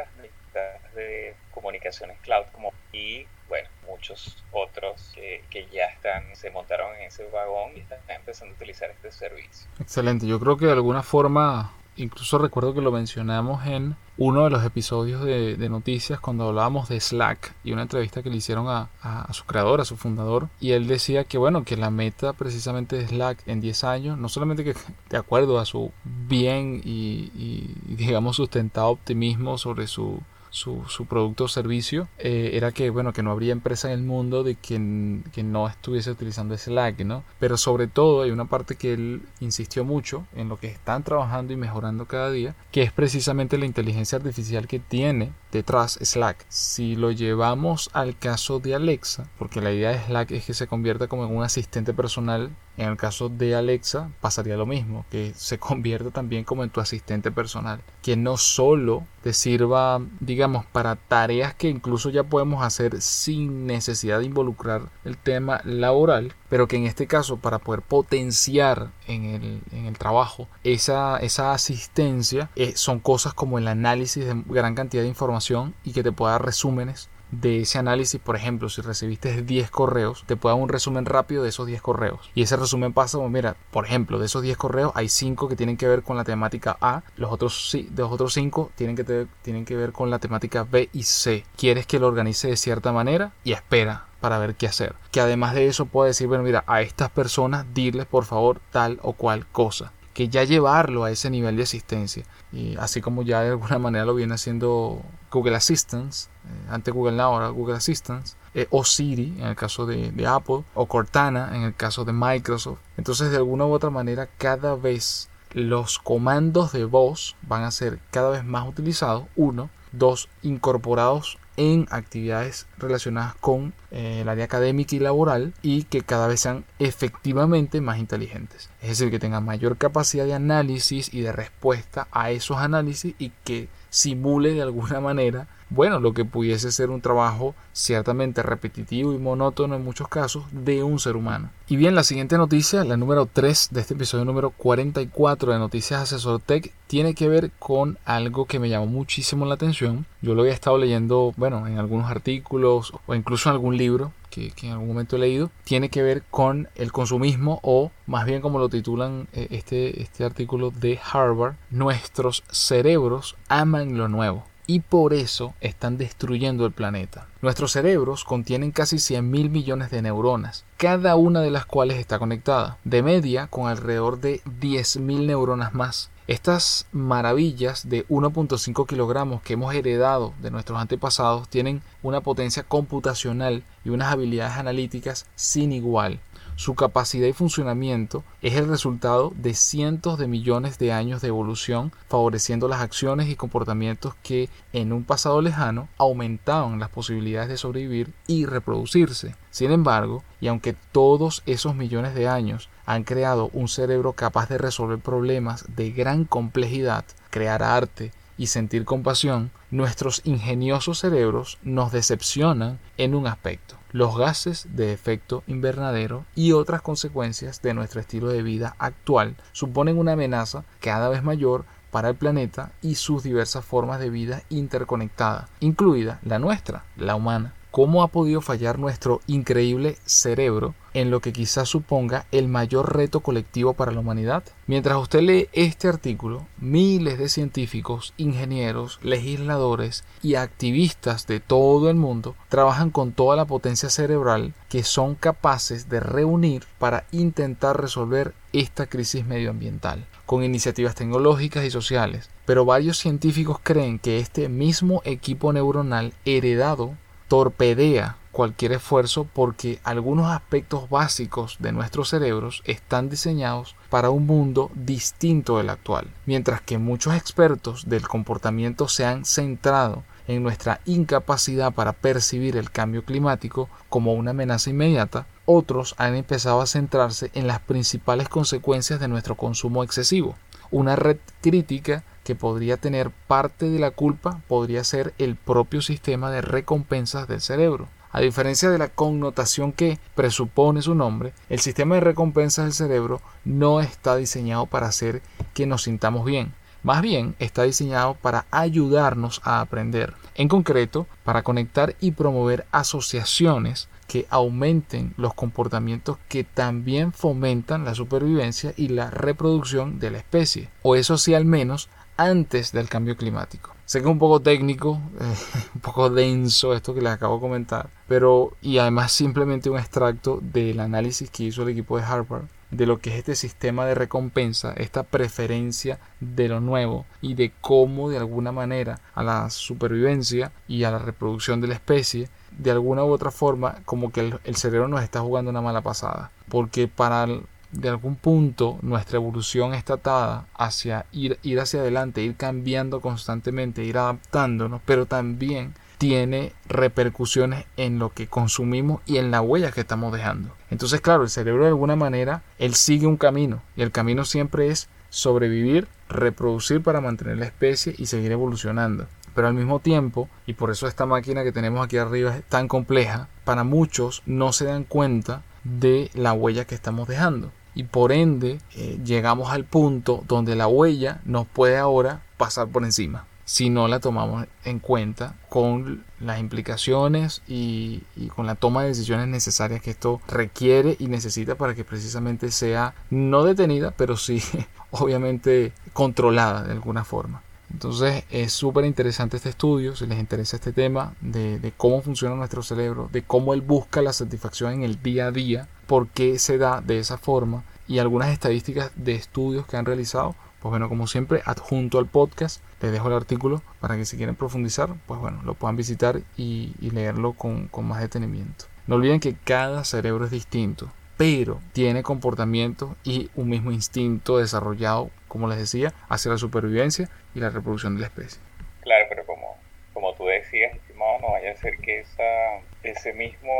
de 0.95 1.35
comunicaciones 1.51 2.17
cloud 2.21 2.45
como 2.51 2.71
y 2.91 3.25
bueno, 3.49 3.67
muchos 3.87 4.43
otros 4.51 5.11
que, 5.13 5.43
que, 5.49 5.67
ya 5.67 5.85
están, 5.85 6.35
se 6.35 6.49
montaron 6.49 6.95
en 6.95 7.03
ese 7.03 7.25
vagón 7.25 7.71
y 7.75 7.81
están 7.81 7.99
empezando 8.07 8.53
a 8.53 8.55
utilizar 8.55 8.89
este 8.89 9.11
servicio. 9.11 9.69
Excelente, 9.79 10.25
yo 10.25 10.39
creo 10.39 10.57
que 10.57 10.65
de 10.65 10.71
alguna 10.71 11.03
forma, 11.03 11.73
incluso 11.97 12.37
recuerdo 12.37 12.73
que 12.73 12.81
lo 12.81 12.91
mencionamos 12.91 13.65
en 13.65 13.95
uno 14.17 14.43
de 14.43 14.51
los 14.51 14.63
episodios 14.63 15.23
de, 15.23 15.55
de 15.55 15.69
noticias 15.69 16.19
cuando 16.19 16.47
hablábamos 16.47 16.87
de 16.87 16.99
Slack 16.99 17.55
y 17.63 17.71
una 17.71 17.81
entrevista 17.81 18.21
que 18.21 18.29
le 18.29 18.37
hicieron 18.37 18.67
a, 18.67 18.89
su 19.31 19.45
creador, 19.45 19.81
a 19.81 19.85
su 19.85 19.97
fundador, 19.97 20.49
y 20.59 20.71
él 20.71 20.87
decía 20.87 21.23
que 21.23 21.37
bueno, 21.37 21.63
que 21.63 21.77
la 21.77 21.89
meta 21.89 22.33
precisamente 22.33 22.95
de 22.95 23.07
Slack 23.07 23.47
en 23.47 23.61
10 23.61 23.83
años, 23.83 24.17
no 24.17 24.29
solamente 24.29 24.63
que 24.63 24.75
de 25.09 25.17
acuerdo 25.17 25.59
a 25.59 25.65
su 25.65 25.91
bien 26.03 26.81
y 26.83 27.73
digamos 27.85 28.35
sustentado 28.35 28.89
optimismo 28.89 29.57
sobre 29.57 29.87
su 29.87 30.21
su, 30.53 31.05
producto 31.09 31.45
o 31.45 31.47
servicio, 31.47 32.07
eh, 32.19 32.51
era 32.53 32.71
que, 32.71 32.91
bueno, 32.91 33.11
que 33.11 33.23
no 33.23 33.31
habría 33.31 33.51
empresa 33.51 33.91
en 33.91 33.99
el 33.99 34.05
mundo 34.05 34.43
de 34.43 34.55
quien, 34.55 35.23
que 35.33 35.41
no 35.41 35.67
estuviese 35.67 36.11
utilizando 36.11 36.55
Slack, 36.55 36.99
¿no? 37.03 37.23
Pero 37.39 37.57
sobre 37.57 37.87
todo 37.87 38.21
hay 38.21 38.29
una 38.29 38.45
parte 38.45 38.75
que 38.75 38.93
él 38.93 39.23
insistió 39.39 39.83
mucho 39.83 40.27
en 40.35 40.49
lo 40.49 40.57
que 40.57 40.67
están 40.67 41.03
trabajando 41.03 41.53
y 41.53 41.57
mejorando 41.57 42.05
cada 42.05 42.29
día, 42.29 42.55
que 42.71 42.83
es 42.83 42.91
precisamente 42.91 43.57
la 43.57 43.65
inteligencia 43.65 44.17
artificial 44.17 44.67
que 44.67 44.79
tiene 44.79 45.31
detrás, 45.59 45.97
Slack. 46.01 46.45
Si 46.49 46.95
lo 46.95 47.11
llevamos 47.11 47.89
al 47.93 48.17
caso 48.17 48.59
de 48.59 48.75
Alexa, 48.75 49.29
porque 49.37 49.61
la 49.61 49.71
idea 49.71 49.91
de 49.91 50.03
Slack 50.05 50.31
es 50.31 50.45
que 50.45 50.53
se 50.53 50.67
convierta 50.67 51.07
como 51.07 51.25
en 51.25 51.35
un 51.35 51.43
asistente 51.43 51.93
personal 51.93 52.51
en 52.77 52.89
el 52.89 52.97
caso 52.97 53.29
de 53.29 53.55
Alexa 53.55 54.09
pasaría 54.19 54.57
lo 54.57 54.65
mismo, 54.65 55.05
que 55.11 55.33
se 55.35 55.59
convierta 55.59 56.09
también 56.09 56.43
como 56.43 56.63
en 56.63 56.71
tu 56.71 56.81
asistente 56.81 57.31
personal, 57.31 57.81
que 58.01 58.17
no 58.17 58.37
solo 58.37 59.05
te 59.21 59.31
sirva, 59.33 60.01
digamos, 60.19 60.65
para 60.65 60.95
tareas 60.95 61.53
que 61.53 61.69
incluso 61.69 62.09
ya 62.09 62.23
podemos 62.23 62.63
hacer 62.63 62.99
sin 63.01 63.67
necesidad 63.67 64.19
de 64.19 64.25
involucrar 64.25 64.89
el 65.05 65.17
tema 65.17 65.61
laboral, 65.63 66.33
pero 66.49 66.67
que 66.67 66.75
en 66.75 66.85
este 66.85 67.07
caso 67.07 67.37
para 67.37 67.59
poder 67.59 67.83
potenciar 67.83 68.91
en 69.07 69.25
el, 69.25 69.61
en 69.71 69.85
el 69.85 69.97
trabajo 69.97 70.47
esa, 70.63 71.17
esa 71.17 71.53
asistencia 71.53 72.49
eh, 72.55 72.73
son 72.75 72.99
cosas 72.99 73.33
como 73.33 73.57
el 73.59 73.67
análisis 73.67 74.25
de 74.25 74.43
gran 74.47 74.75
cantidad 74.75 75.03
de 75.03 75.09
información 75.09 75.42
y 75.83 75.91
que 75.91 76.03
te 76.03 76.11
pueda 76.11 76.33
dar 76.33 76.45
resúmenes 76.45 77.09
de 77.41 77.61
ese 77.61 77.79
análisis, 77.79 78.19
por 78.21 78.35
ejemplo, 78.35 78.69
si 78.69 78.81
recibiste 78.81 79.41
10 79.41 79.71
correos, 79.71 80.23
te 80.27 80.35
puede 80.35 80.55
dar 80.55 80.61
un 80.61 80.69
resumen 80.69 81.05
rápido 81.05 81.43
de 81.43 81.49
esos 81.49 81.65
10 81.65 81.81
correos. 81.81 82.29
Y 82.35 82.43
ese 82.43 82.55
resumen 82.55 82.93
pasa 82.93 83.17
como, 83.17 83.29
mira, 83.29 83.55
por 83.71 83.85
ejemplo, 83.85 84.19
de 84.19 84.27
esos 84.27 84.43
10 84.43 84.57
correos 84.57 84.91
hay 84.95 85.09
5 85.09 85.49
que 85.49 85.55
tienen 85.55 85.77
que 85.77 85.87
ver 85.87 86.03
con 86.03 86.15
la 86.15 86.23
temática 86.23 86.77
A, 86.79 87.03
los 87.17 87.31
otros, 87.31 87.75
los 87.95 88.11
otros 88.11 88.33
5 88.33 88.71
tienen 88.75 88.95
que, 88.95 89.27
tienen 89.41 89.65
que 89.65 89.75
ver 89.75 89.91
con 89.91 90.09
la 90.09 90.19
temática 90.19 90.63
B 90.63 90.89
y 90.93 91.03
C. 91.03 91.43
¿Quieres 91.57 91.87
que 91.87 91.99
lo 91.99 92.07
organice 92.07 92.49
de 92.49 92.57
cierta 92.57 92.91
manera? 92.91 93.33
Y 93.43 93.53
espera 93.53 94.05
para 94.21 94.37
ver 94.37 94.55
qué 94.55 94.67
hacer. 94.67 94.95
Que 95.11 95.19
además 95.19 95.53
de 95.53 95.67
eso 95.67 95.85
puede 95.85 96.09
decir, 96.09 96.27
bueno, 96.27 96.43
mira, 96.43 96.63
a 96.67 96.81
estas 96.81 97.09
personas 97.09 97.65
dirles 97.73 98.05
por 98.05 98.25
favor 98.25 98.61
tal 98.71 98.99
o 99.01 99.13
cual 99.13 99.47
cosa 99.47 99.91
que 100.13 100.29
ya 100.29 100.43
llevarlo 100.43 101.03
a 101.03 101.11
ese 101.11 101.29
nivel 101.29 101.57
de 101.57 101.63
asistencia. 101.63 102.23
Y 102.51 102.75
así 102.77 103.01
como 103.01 103.23
ya 103.23 103.41
de 103.41 103.49
alguna 103.49 103.79
manera 103.79 104.05
lo 104.05 104.15
viene 104.15 104.35
haciendo 104.35 105.01
Google 105.31 105.55
Assistant, 105.55 106.13
eh, 106.13 106.67
ante 106.69 106.91
Google 106.91 107.17
Now, 107.17 107.33
ahora 107.33 107.49
Google 107.49 107.75
Assistant, 107.75 108.27
eh, 108.53 108.67
o 108.69 108.85
Siri 108.85 109.35
en 109.39 109.47
el 109.47 109.55
caso 109.55 109.85
de, 109.85 110.13
Apple, 110.27 110.63
o 110.75 110.85
Cortana 110.85 111.55
en 111.55 111.63
el 111.63 111.75
caso 111.75 112.05
de 112.05 112.13
Microsoft. 112.13 112.79
Entonces, 112.97 113.31
de 113.31 113.37
alguna 113.37 113.65
u 113.65 113.71
otra 113.73 113.89
manera, 113.89 114.29
cada 114.37 114.75
vez 114.75 115.29
los 115.51 115.99
comandos 115.99 116.71
de 116.71 116.85
voz 116.85 117.35
van 117.43 117.63
a 117.63 117.71
ser 117.71 117.99
cada 118.11 118.29
vez 118.29 118.43
más 118.43 118.67
utilizados. 118.67 119.25
Uno, 119.35 119.69
dos, 119.91 120.29
incorporados 120.41 121.37
en 121.57 121.87
actividades 121.91 122.65
relacionadas 122.77 123.35
con 123.35 123.73
eh, 123.91 124.21
el 124.21 124.29
área 124.29 124.45
académica 124.45 124.95
y 124.95 124.99
laboral 124.99 125.53
y 125.61 125.83
que 125.83 126.01
cada 126.01 126.27
vez 126.27 126.41
sean 126.41 126.65
efectivamente 126.79 127.81
más 127.81 127.99
inteligentes. 127.99 128.69
Es 128.81 128.89
decir, 128.89 129.11
que 129.11 129.19
tengan 129.19 129.45
mayor 129.45 129.77
capacidad 129.77 130.25
de 130.25 130.33
análisis 130.33 131.13
y 131.13 131.21
de 131.21 131.31
respuesta 131.31 132.07
a 132.11 132.31
esos 132.31 132.57
análisis 132.57 133.15
y 133.19 133.31
que 133.43 133.67
simule 133.89 134.53
de 134.53 134.63
alguna 134.63 134.99
manera 135.01 135.47
bueno, 135.73 135.99
lo 135.99 136.13
que 136.13 136.23
pudiese 136.23 136.71
ser 136.71 136.91
un 136.91 137.01
trabajo 137.01 137.55
ciertamente 137.73 138.43
repetitivo 138.43 139.11
y 139.11 139.17
monótono 139.17 139.75
en 139.75 139.83
muchos 139.83 140.07
casos 140.07 140.43
de 140.51 140.83
un 140.83 140.99
ser 140.99 141.15
humano. 141.15 141.49
Y 141.67 141.77
bien, 141.77 141.95
la 141.95 142.03
siguiente 142.03 142.37
noticia, 142.37 142.83
la 142.83 142.95
número 142.95 143.25
3 143.25 143.69
de 143.71 143.81
este 143.81 143.95
episodio 143.95 144.23
número 144.23 144.51
44 144.51 145.51
de 145.51 145.57
Noticias 145.57 146.01
Asesor 146.01 146.39
Tech, 146.41 146.71
tiene 146.85 147.15
que 147.15 147.27
ver 147.27 147.49
con 147.57 147.97
algo 148.05 148.45
que 148.45 148.59
me 148.59 148.69
llamó 148.69 148.85
muchísimo 148.85 149.47
la 149.47 149.55
atención. 149.55 150.05
Yo 150.21 150.35
lo 150.35 150.41
había 150.41 150.53
estado 150.53 150.77
leyendo, 150.77 151.33
bueno, 151.37 151.65
en 151.65 151.79
algunos 151.79 152.11
artículos 152.11 152.93
o 153.07 153.15
incluso 153.15 153.49
en 153.49 153.53
algún 153.53 153.75
libro 153.75 154.11
que, 154.29 154.51
que, 154.51 154.67
en 154.67 154.73
algún 154.73 154.89
momento 154.89 155.15
he 155.15 155.19
leído, 155.19 155.49
tiene 155.63 155.89
que 155.89 156.03
ver 156.03 156.21
con 156.29 156.67
el 156.75 156.91
consumismo 156.91 157.59
o 157.63 157.91
más 158.05 158.25
bien 158.25 158.41
como 158.41 158.59
lo 158.59 158.69
titulan 158.69 159.27
eh, 159.33 159.47
este, 159.49 160.03
este 160.03 160.23
artículo 160.23 160.69
de 160.69 160.99
Harvard, 161.11 161.55
nuestros 161.71 162.43
cerebros 162.51 163.35
aman 163.49 163.97
lo 163.97 164.07
nuevo 164.07 164.43
y 164.67 164.79
por 164.79 165.13
eso 165.13 165.53
están 165.61 165.97
destruyendo 165.97 166.65
el 166.65 166.71
planeta. 166.71 167.27
Nuestros 167.41 167.71
cerebros 167.71 168.23
contienen 168.23 168.71
casi 168.71 168.99
100 168.99 169.29
mil 169.29 169.49
millones 169.49 169.91
de 169.91 170.01
neuronas, 170.01 170.65
cada 170.77 171.15
una 171.15 171.41
de 171.41 171.51
las 171.51 171.65
cuales 171.65 171.97
está 171.97 172.19
conectada, 172.19 172.77
de 172.83 173.03
media 173.03 173.47
con 173.47 173.67
alrededor 173.67 174.19
de 174.19 174.41
10 174.59 174.97
mil 174.97 175.27
neuronas 175.27 175.73
más. 175.73 176.09
Estas 176.25 176.87
maravillas 176.93 177.89
de 177.89 178.07
1.5 178.07 178.87
kilogramos 178.87 179.41
que 179.41 179.53
hemos 179.53 179.75
heredado 179.75 180.33
de 180.41 180.51
nuestros 180.51 180.79
antepasados 180.79 181.49
tienen 181.49 181.81
una 182.01 182.21
potencia 182.21 182.63
computacional 182.63 183.63
y 183.83 183.89
unas 183.89 184.13
habilidades 184.13 184.57
analíticas 184.57 185.25
sin 185.35 185.73
igual. 185.73 186.21
Su 186.55 186.75
capacidad 186.75 187.27
y 187.27 187.33
funcionamiento 187.33 188.23
es 188.43 188.53
el 188.53 188.67
resultado 188.67 189.33
de 189.35 189.55
cientos 189.55 190.19
de 190.19 190.27
millones 190.27 190.77
de 190.77 190.93
años 190.93 191.21
de 191.21 191.29
evolución, 191.29 191.91
favoreciendo 192.09 192.67
las 192.67 192.81
acciones 192.81 193.27
y 193.27 193.35
comportamientos 193.35 194.13
que 194.21 194.49
en 194.71 194.93
un 194.93 195.03
pasado 195.03 195.41
lejano 195.41 195.89
aumentaban 195.97 196.79
las 196.79 196.89
posibilidades 196.89 197.49
de 197.49 197.57
sobrevivir 197.57 198.13
y 198.27 198.45
reproducirse. 198.45 199.35
Sin 199.49 199.71
embargo, 199.71 200.23
y 200.39 200.47
aunque 200.47 200.75
todos 200.91 201.41
esos 201.47 201.75
millones 201.75 202.13
de 202.13 202.27
años 202.27 202.69
han 202.85 203.03
creado 203.03 203.49
un 203.53 203.67
cerebro 203.67 204.13
capaz 204.13 204.47
de 204.47 204.59
resolver 204.59 204.99
problemas 204.99 205.65
de 205.75 205.91
gran 205.91 206.25
complejidad, 206.25 207.03
crear 207.31 207.63
arte, 207.63 208.11
y 208.37 208.47
sentir 208.47 208.85
compasión, 208.85 209.51
nuestros 209.73 210.21
ingeniosos 210.23 210.99
cerebros 210.99 211.57
nos 211.63 211.91
decepcionan 211.91 212.77
en 212.97 213.15
un 213.15 213.25
aspecto 213.25 213.75
los 213.91 214.15
gases 214.15 214.67
de 214.75 214.93
efecto 214.93 215.43
invernadero 215.47 216.25
y 216.35 216.51
otras 216.51 216.83
consecuencias 216.83 217.59
de 217.63 217.73
nuestro 217.73 217.99
estilo 217.99 218.27
de 218.27 218.43
vida 218.43 218.75
actual 218.77 219.35
suponen 219.51 219.97
una 219.97 220.11
amenaza 220.11 220.63
cada 220.79 221.09
vez 221.09 221.23
mayor 221.23 221.65
para 221.89 222.09
el 222.09 222.15
planeta 222.15 222.71
y 222.83 222.95
sus 222.95 223.23
diversas 223.23 223.65
formas 223.65 223.99
de 223.99 224.11
vida 224.11 224.43
interconectada, 224.49 225.49
incluida 225.59 226.19
la 226.23 226.37
nuestra, 226.37 226.85
la 226.95 227.15
humana 227.15 227.53
cómo 227.73 228.03
ha 228.03 228.07
podido 228.09 228.39
fallar 228.39 228.77
nuestro 228.77 229.19
increíble 229.25 229.97
cerebro 230.05 230.75
en 230.93 231.09
lo 231.09 231.21
que 231.21 231.33
quizás 231.33 231.69
suponga 231.69 232.27
el 232.31 232.47
mayor 232.47 232.95
reto 232.95 233.21
colectivo 233.21 233.73
para 233.73 233.91
la 233.91 233.99
humanidad. 233.99 234.43
Mientras 234.67 234.95
usted 234.97 235.21
lee 235.21 235.49
este 235.53 235.87
artículo, 235.87 236.45
miles 236.59 237.17
de 237.17 237.29
científicos, 237.29 238.13
ingenieros, 238.15 238.99
legisladores 239.01 240.03
y 240.21 240.35
activistas 240.35 241.25
de 241.25 241.39
todo 241.39 241.89
el 241.89 241.95
mundo 241.95 242.35
trabajan 242.47 242.91
con 242.91 243.11
toda 243.11 243.35
la 243.35 243.45
potencia 243.45 243.89
cerebral 243.89 244.53
que 244.69 244.83
son 244.83 245.15
capaces 245.15 245.89
de 245.89 245.99
reunir 245.99 246.65
para 246.77 247.05
intentar 247.11 247.81
resolver 247.81 248.35
esta 248.53 248.85
crisis 248.85 249.25
medioambiental, 249.25 250.05
con 250.27 250.43
iniciativas 250.43 250.93
tecnológicas 250.93 251.65
y 251.65 251.71
sociales. 251.71 252.29
Pero 252.45 252.65
varios 252.65 252.99
científicos 252.99 253.57
creen 253.63 253.97
que 253.97 254.19
este 254.19 254.47
mismo 254.47 255.01
equipo 255.05 255.51
neuronal 255.53 256.13
heredado 256.23 256.95
torpedea 257.33 258.17
cualquier 258.31 258.73
esfuerzo 258.73 259.25
porque 259.33 259.79
algunos 259.83 260.29
aspectos 260.29 260.87
básicos 260.87 261.57
de 261.57 261.71
nuestros 261.71 262.09
cerebros 262.09 262.61
están 262.63 263.09
diseñados 263.09 263.75
para 263.89 264.11
un 264.11 264.27
mundo 264.27 264.69
distinto 264.75 265.57
del 265.57 265.71
actual, 265.71 266.05
mientras 266.27 266.61
que 266.61 266.77
muchos 266.77 267.15
expertos 267.15 267.89
del 267.89 268.07
comportamiento 268.07 268.87
se 268.87 269.05
han 269.05 269.25
centrado 269.25 270.03
en 270.27 270.43
nuestra 270.43 270.79
incapacidad 270.85 271.73
para 271.73 271.93
percibir 271.93 272.55
el 272.55 272.69
cambio 272.69 273.03
climático 273.03 273.67
como 273.89 274.13
una 274.13 274.29
amenaza 274.29 274.69
inmediata, 274.69 275.25
otros 275.47 275.95
han 275.97 276.13
empezado 276.13 276.61
a 276.61 276.67
centrarse 276.67 277.31
en 277.33 277.47
las 277.47 277.61
principales 277.61 278.29
consecuencias 278.29 278.99
de 278.99 279.07
nuestro 279.07 279.35
consumo 279.35 279.83
excesivo. 279.83 280.35
Una 280.69 280.95
red 280.95 281.17
crítica 281.41 282.03
que 282.23 282.35
podría 282.35 282.77
tener 282.77 283.11
parte 283.27 283.69
de 283.69 283.79
la 283.79 283.91
culpa 283.91 284.41
podría 284.47 284.83
ser 284.83 285.13
el 285.17 285.35
propio 285.35 285.81
sistema 285.81 286.31
de 286.31 286.41
recompensas 286.41 287.27
del 287.27 287.41
cerebro. 287.41 287.87
A 288.11 288.21
diferencia 288.21 288.69
de 288.69 288.77
la 288.77 288.89
connotación 288.89 289.71
que 289.71 289.97
presupone 290.13 290.83
su 290.83 290.93
nombre, 290.93 291.33
el 291.49 291.59
sistema 291.59 291.95
de 291.95 292.01
recompensas 292.01 292.65
del 292.65 292.73
cerebro 292.73 293.21
no 293.43 293.81
está 293.81 294.15
diseñado 294.15 294.67
para 294.67 294.87
hacer 294.87 295.23
que 295.55 295.65
nos 295.65 295.83
sintamos 295.83 296.23
bien. 296.23 296.53
Más 296.83 297.01
bien 297.01 297.35
está 297.39 297.63
diseñado 297.63 298.13
para 298.15 298.45
ayudarnos 298.51 299.41
a 299.43 299.61
aprender. 299.61 300.13
En 300.35 300.47
concreto, 300.47 301.07
para 301.23 301.41
conectar 301.41 301.95
y 302.01 302.11
promover 302.11 302.65
asociaciones 302.71 303.87
que 304.07 304.27
aumenten 304.29 305.13
los 305.17 305.33
comportamientos 305.33 306.17
que 306.27 306.43
también 306.43 307.13
fomentan 307.13 307.85
la 307.85 307.95
supervivencia 307.95 308.73
y 308.77 308.89
la 308.89 309.09
reproducción 309.09 309.97
de 309.99 310.11
la 310.11 310.17
especie. 310.19 310.69
O 310.81 310.95
eso 310.95 311.17
sí 311.17 311.33
al 311.33 311.45
menos 311.45 311.89
antes 312.17 312.71
del 312.71 312.89
cambio 312.89 313.17
climático. 313.17 313.73
Sé 313.85 313.99
que 313.99 314.05
es 314.05 314.11
un 314.11 314.19
poco 314.19 314.39
técnico, 314.39 315.01
eh, 315.19 315.35
un 315.75 315.81
poco 315.81 316.09
denso 316.09 316.73
esto 316.73 316.93
que 316.93 317.01
les 317.01 317.11
acabo 317.11 317.35
de 317.35 317.41
comentar, 317.41 317.89
pero 318.07 318.53
y 318.61 318.77
además 318.77 319.11
simplemente 319.11 319.69
un 319.69 319.77
extracto 319.77 320.39
del 320.41 320.79
análisis 320.79 321.29
que 321.29 321.43
hizo 321.43 321.63
el 321.63 321.69
equipo 321.69 321.97
de 321.97 322.03
Harvard 322.03 322.45
de 322.73 322.85
lo 322.85 322.99
que 322.99 323.11
es 323.11 323.17
este 323.17 323.35
sistema 323.35 323.85
de 323.85 323.95
recompensa, 323.95 324.73
esta 324.73 325.03
preferencia 325.03 325.99
de 326.19 326.47
lo 326.47 326.59
nuevo 326.59 327.05
y 327.21 327.35
de 327.35 327.51
cómo 327.61 328.09
de 328.09 328.17
alguna 328.17 328.51
manera 328.51 328.99
a 329.13 329.23
la 329.23 329.49
supervivencia 329.49 330.51
y 330.67 330.83
a 330.83 330.91
la 330.91 330.99
reproducción 330.99 331.61
de 331.61 331.67
la 331.67 331.75
especie, 331.75 332.29
de 332.51 332.71
alguna 332.71 333.03
u 333.03 333.11
otra 333.11 333.31
forma 333.31 333.77
como 333.85 334.11
que 334.11 334.21
el, 334.21 334.39
el 334.43 334.55
cerebro 334.55 334.87
nos 334.87 335.03
está 335.03 335.21
jugando 335.21 335.51
una 335.51 335.61
mala 335.61 335.81
pasada. 335.81 336.31
Porque 336.49 336.87
para 336.87 337.27
de 337.73 337.89
algún 337.89 338.15
punto 338.15 338.77
nuestra 338.81 339.17
evolución 339.17 339.73
está 339.73 339.95
atada 339.95 340.45
hacia 340.55 341.05
ir, 341.11 341.39
ir 341.43 341.59
hacia 341.59 341.81
adelante, 341.81 342.21
ir 342.21 342.35
cambiando 342.35 343.01
constantemente, 343.01 343.83
ir 343.83 343.97
adaptándonos, 343.97 344.81
pero 344.85 345.05
también 345.05 345.73
tiene 345.97 346.53
repercusiones 346.67 347.65
en 347.77 347.99
lo 347.99 348.09
que 348.13 348.27
consumimos 348.27 349.01
y 349.05 349.17
en 349.17 349.31
la 349.31 349.41
huella 349.41 349.71
que 349.71 349.81
estamos 349.81 350.13
dejando. 350.13 350.53
Entonces, 350.69 351.01
claro, 351.01 351.23
el 351.23 351.29
cerebro 351.29 351.63
de 351.63 351.69
alguna 351.69 351.95
manera, 351.95 352.43
él 352.59 352.75
sigue 352.75 353.07
un 353.07 353.17
camino 353.17 353.61
y 353.75 353.81
el 353.81 353.91
camino 353.91 354.25
siempre 354.25 354.67
es 354.67 354.89
sobrevivir, 355.09 355.87
reproducir 356.09 356.81
para 356.81 357.01
mantener 357.01 357.37
la 357.37 357.45
especie 357.45 357.95
y 357.97 358.07
seguir 358.07 358.31
evolucionando. 358.31 359.07
Pero 359.33 359.47
al 359.47 359.53
mismo 359.53 359.79
tiempo, 359.79 360.29
y 360.45 360.53
por 360.53 360.71
eso 360.71 360.87
esta 360.87 361.05
máquina 361.05 361.43
que 361.43 361.51
tenemos 361.51 361.83
aquí 361.83 361.97
arriba 361.97 362.35
es 362.35 362.43
tan 362.43 362.67
compleja, 362.67 363.29
para 363.45 363.63
muchos 363.63 364.21
no 364.25 364.53
se 364.53 364.65
dan 364.65 364.83
cuenta 364.83 365.43
de 365.63 366.11
la 366.13 366.33
huella 366.33 366.65
que 366.65 366.75
estamos 366.75 367.07
dejando. 367.07 367.51
Y 367.75 367.83
por 367.83 368.11
ende 368.11 368.59
eh, 368.75 368.99
llegamos 369.03 369.51
al 369.51 369.65
punto 369.65 370.23
donde 370.27 370.55
la 370.55 370.67
huella 370.67 371.21
nos 371.25 371.47
puede 371.47 371.77
ahora 371.77 372.21
pasar 372.37 372.67
por 372.67 372.83
encima 372.83 373.25
si 373.45 373.69
no 373.69 373.87
la 373.87 373.99
tomamos 373.99 374.47
en 374.63 374.79
cuenta 374.79 375.35
con 375.49 376.03
las 376.19 376.39
implicaciones 376.39 377.41
y, 377.47 378.03
y, 378.15 378.27
con 378.27 378.45
la 378.45 378.55
toma 378.55 378.83
de 378.83 378.89
decisiones 378.89 379.27
necesarias 379.27 379.81
que 379.81 379.91
esto 379.91 380.21
requiere 380.27 380.95
y 380.99 381.07
necesita 381.07 381.55
para 381.55 381.75
que 381.75 381.83
precisamente 381.83 382.51
sea 382.51 382.95
no 383.09 383.43
detenida, 383.43 383.91
pero 383.91 384.15
sí 384.15 384.41
obviamente 384.91 385.73
controlada 385.91 386.63
de 386.63 386.71
alguna 386.71 387.03
forma. 387.03 387.41
Entonces 387.73 388.23
es 388.29 388.53
súper 388.53 388.85
interesante 388.85 389.37
este 389.37 389.49
estudio, 389.49 389.95
si 389.95 390.05
les 390.05 390.19
interesa 390.19 390.55
este 390.55 390.71
tema 390.71 391.15
de, 391.21 391.73
cómo 391.75 392.01
funciona 392.01 392.35
nuestro 392.35 392.61
cerebro, 392.61 393.09
de 393.11 393.23
cómo 393.23 393.53
él 393.53 393.61
busca 393.61 394.01
la 394.01 394.13
satisfacción 394.13 394.73
en 394.73 394.83
el 394.83 395.01
día 395.01 395.27
a 395.27 395.31
día, 395.31 395.67
por 395.87 396.07
qué 396.07 396.37
se 396.37 396.59
da 396.59 396.81
de 396.81 396.99
esa 396.99 397.17
forma 397.17 397.63
y 397.87 397.97
algunas 397.97 398.29
estadísticas 398.29 398.91
de 398.95 399.15
estudios 399.15 399.65
que 399.65 399.75
han 399.75 399.85
realizado. 399.85 400.35
Pues 400.61 400.69
bueno, 400.69 400.87
como 400.87 401.07
siempre, 401.07 401.41
adjunto 401.45 401.97
al 401.97 402.05
podcast, 402.05 402.61
les 402.79 402.91
dejo 402.91 403.07
el 403.07 403.15
artículo 403.15 403.61
para 403.81 403.97
que 403.97 404.05
si 404.05 404.15
quieren 404.15 404.35
profundizar, 404.35 404.93
pues 405.07 405.19
bueno, 405.19 405.41
lo 405.43 405.55
puedan 405.55 405.75
visitar 405.75 406.21
y, 406.37 406.73
leerlo 406.79 407.33
con, 407.33 407.67
con 407.67 407.85
más 407.85 407.99
detenimiento. 407.99 408.65
No 408.87 408.95
olviden 408.95 409.19
que 409.19 409.35
cada 409.35 409.83
cerebro 409.83 410.25
es 410.25 410.31
distinto, 410.31 410.89
pero 411.17 411.59
tiene 411.73 412.03
comportamiento 412.03 412.95
y 413.03 413.29
un 413.35 413.49
mismo 413.49 413.71
instinto 413.71 414.37
desarrollado, 414.37 415.09
como 415.33 415.47
les 415.47 415.57
decía, 415.57 415.91
hacia 416.09 416.29
la 416.29 416.37
supervivencia 416.37 417.09
y 417.33 417.39
la 417.39 417.49
reproducción 417.49 417.95
de 417.95 418.01
la 418.01 418.07
especie. 418.07 418.39
Claro, 418.81 419.07
pero 419.09 419.25
como, 419.25 419.57
como 419.91 420.13
tú 420.13 420.27
decías, 420.27 420.75
estimado, 420.75 421.19
no 421.21 421.31
vaya 421.31 421.53
a 421.53 421.55
ser 421.55 421.75
que 421.79 422.01
esa, 422.01 422.61
ese 422.83 423.13
mismo 423.13 423.51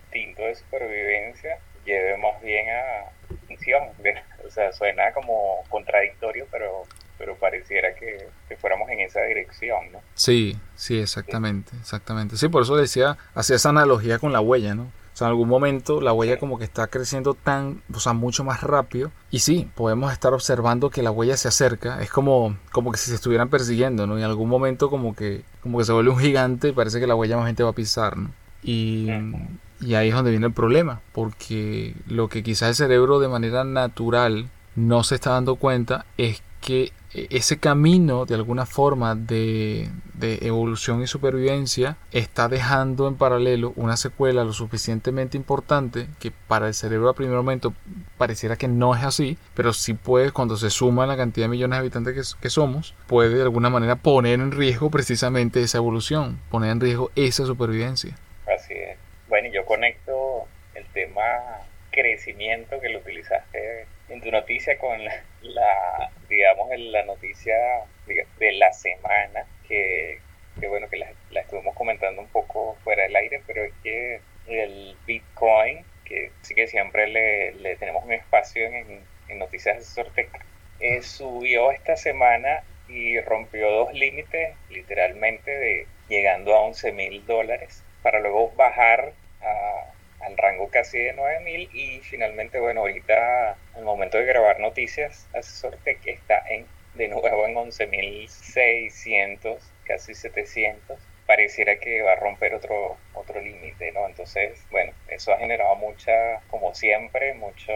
instinto 0.00 0.40
de 0.40 0.54
supervivencia 0.54 1.58
lleve 1.84 2.16
más 2.16 2.40
bien 2.40 2.66
a 2.70 3.36
función. 3.46 3.90
O 4.42 4.52
sea, 4.52 4.72
suena 4.72 5.12
como 5.12 5.62
contradictorio, 5.68 6.44
pero 6.50 6.84
pero 7.18 7.36
pareciera 7.36 7.94
que, 7.94 8.26
que, 8.48 8.56
fuéramos 8.56 8.88
en 8.88 9.00
esa 9.00 9.20
dirección, 9.20 9.92
¿no? 9.92 10.00
Sí, 10.14 10.58
sí, 10.74 10.98
exactamente, 10.98 11.70
exactamente. 11.78 12.36
Sí, 12.36 12.48
por 12.48 12.62
eso 12.62 12.76
decía, 12.76 13.18
hacía 13.34 13.56
esa 13.56 13.68
analogía 13.68 14.18
con 14.18 14.32
la 14.32 14.40
huella, 14.40 14.74
¿no? 14.74 14.90
En 15.24 15.30
algún 15.30 15.48
momento 15.48 16.00
la 16.00 16.12
huella 16.12 16.38
como 16.38 16.58
que 16.58 16.64
está 16.64 16.86
creciendo 16.86 17.34
tan, 17.34 17.82
o 17.94 18.00
sea, 18.00 18.12
mucho 18.12 18.44
más 18.44 18.62
rápido. 18.62 19.10
Y 19.30 19.40
sí, 19.40 19.68
podemos 19.74 20.12
estar 20.12 20.32
observando 20.32 20.90
que 20.90 21.02
la 21.02 21.10
huella 21.10 21.36
se 21.36 21.48
acerca. 21.48 22.02
Es 22.02 22.10
como, 22.10 22.56
como 22.72 22.92
que 22.92 22.98
si 22.98 23.10
se 23.10 23.16
estuvieran 23.16 23.48
persiguiendo, 23.48 24.06
¿no? 24.06 24.18
Y 24.18 24.22
en 24.22 24.28
algún 24.28 24.48
momento 24.48 24.90
como 24.90 25.14
que, 25.14 25.42
como 25.62 25.78
que 25.78 25.84
se 25.84 25.92
vuelve 25.92 26.10
un 26.10 26.18
gigante 26.18 26.68
y 26.68 26.72
parece 26.72 27.00
que 27.00 27.06
la 27.06 27.14
huella 27.14 27.36
más 27.36 27.46
gente 27.46 27.62
va 27.62 27.70
a 27.70 27.74
pisar, 27.74 28.16
¿no? 28.16 28.30
Y, 28.62 29.08
y 29.80 29.94
ahí 29.94 30.08
es 30.08 30.14
donde 30.14 30.30
viene 30.30 30.46
el 30.46 30.52
problema, 30.52 31.00
porque 31.12 31.94
lo 32.06 32.28
que 32.28 32.42
quizás 32.42 32.68
el 32.68 32.74
cerebro 32.74 33.20
de 33.20 33.28
manera 33.28 33.64
natural 33.64 34.50
no 34.76 35.02
se 35.02 35.14
está 35.14 35.30
dando 35.30 35.56
cuenta 35.56 36.04
es 36.18 36.42
que 36.60 36.92
e-, 37.14 37.26
ese 37.30 37.58
camino 37.58 38.26
de 38.26 38.34
alguna 38.34 38.66
forma 38.66 39.14
de, 39.14 39.90
evolución 40.20 41.02
y 41.02 41.06
supervivencia 41.06 41.96
está 42.12 42.48
dejando 42.48 43.08
en 43.08 43.16
paralelo 43.16 43.72
una 43.76 43.96
secuela 43.96 44.44
lo 44.44 44.52
suficientemente 44.52 45.38
importante 45.38 46.08
que 46.20 46.30
para 46.30 46.68
el 46.68 46.74
cerebro 46.74 47.08
a 47.08 47.14
primer 47.14 47.36
momento 47.36 47.72
pareciera 48.18 48.56
que 48.56 48.68
no 48.68 48.94
es 48.94 49.02
así, 49.02 49.38
pero 49.54 49.72
sí 49.72 49.94
puede, 49.94 50.30
cuando 50.30 50.56
se 50.56 50.68
suma 50.68 51.06
la 51.06 51.16
cantidad 51.16 51.46
de 51.46 51.50
millones 51.50 51.76
de 51.76 51.80
habitantes 51.80 52.14
que, 52.14 52.42
que 52.42 52.50
somos, 52.50 52.94
puede 53.06 53.34
de 53.34 53.42
alguna 53.42 53.70
manera 53.70 53.96
poner 53.96 54.40
en 54.40 54.52
riesgo 54.52 54.90
precisamente 54.90 55.62
esa 55.62 55.78
evolución, 55.78 56.38
poner 56.50 56.70
en 56.70 56.80
riesgo 56.80 57.10
esa 57.16 57.46
supervivencia. 57.46 58.14
Así 58.46 58.74
es. 58.74 58.98
Bueno, 59.28 59.48
yo 59.52 59.64
conecto 59.64 60.46
el 60.74 60.84
tema 60.92 61.22
crecimiento 61.90 62.78
que 62.80 62.90
lo 62.90 62.98
utilizaste 62.98 63.86
en 64.10 64.20
tu 64.20 64.30
noticia 64.30 64.76
con 64.78 64.98
la, 65.04 66.10
digamos, 66.28 66.68
la 66.76 67.04
noticia 67.04 67.54
de 68.38 68.52
la 68.52 68.72
semana, 68.72 69.46
que, 69.66 70.18
bueno, 70.68 70.88
que 70.88 70.98
la, 70.98 71.40
estuvimos 71.40 71.74
comentando 71.74 72.20
un 72.20 72.28
poco 72.28 72.76
fuera 72.82 73.04
del 73.04 73.16
aire, 73.16 73.42
pero 73.46 73.64
es 73.64 73.72
que 73.82 74.20
el 74.48 74.96
Bitcoin, 75.06 75.84
que 76.04 76.32
sí 76.42 76.54
que 76.54 76.66
siempre 76.66 77.06
le, 77.06 77.76
tenemos 77.76 78.04
un 78.04 78.12
espacio 78.12 78.66
en, 78.66 79.00
en 79.28 79.38
Noticias 79.38 79.78
de 79.78 79.84
Sortec, 79.84 80.28
eh, 80.80 81.02
subió 81.02 81.70
esta 81.70 81.96
semana 81.96 82.62
y 82.88 83.20
rompió 83.20 83.70
dos 83.70 83.92
límites, 83.92 84.56
literalmente, 84.70 85.50
de 85.50 85.86
llegando 86.08 86.54
a 86.56 86.60
11 86.62 86.92
mil 86.92 87.24
dólares, 87.26 87.84
para 88.02 88.18
luego 88.18 88.50
bajar 88.56 89.12
rango 90.36 90.68
casi 90.68 90.98
de 90.98 91.12
9000 91.12 91.70
y 91.72 92.00
finalmente, 92.00 92.60
bueno, 92.60 92.80
ahorita 92.80 93.56
al 93.74 93.84
momento 93.84 94.18
de 94.18 94.24
grabar 94.24 94.60
noticias, 94.60 95.28
Asesor 95.32 95.76
Tech 95.84 96.00
está 96.06 96.42
en 96.48 96.66
de 96.94 97.08
nuevo 97.08 97.46
en 97.46 97.54
11.600, 97.54 99.58
casi 99.84 100.14
700. 100.14 100.98
Pareciera 101.26 101.78
que 101.78 102.02
va 102.02 102.12
a 102.12 102.16
romper 102.16 102.54
otro, 102.54 102.98
otro 103.14 103.40
límite, 103.40 103.92
¿no? 103.92 104.06
Entonces, 104.06 104.66
bueno, 104.70 104.92
eso 105.08 105.32
ha 105.32 105.38
generado 105.38 105.74
mucha, 105.76 106.40
como 106.48 106.74
siempre, 106.74 107.32
muchos 107.34 107.74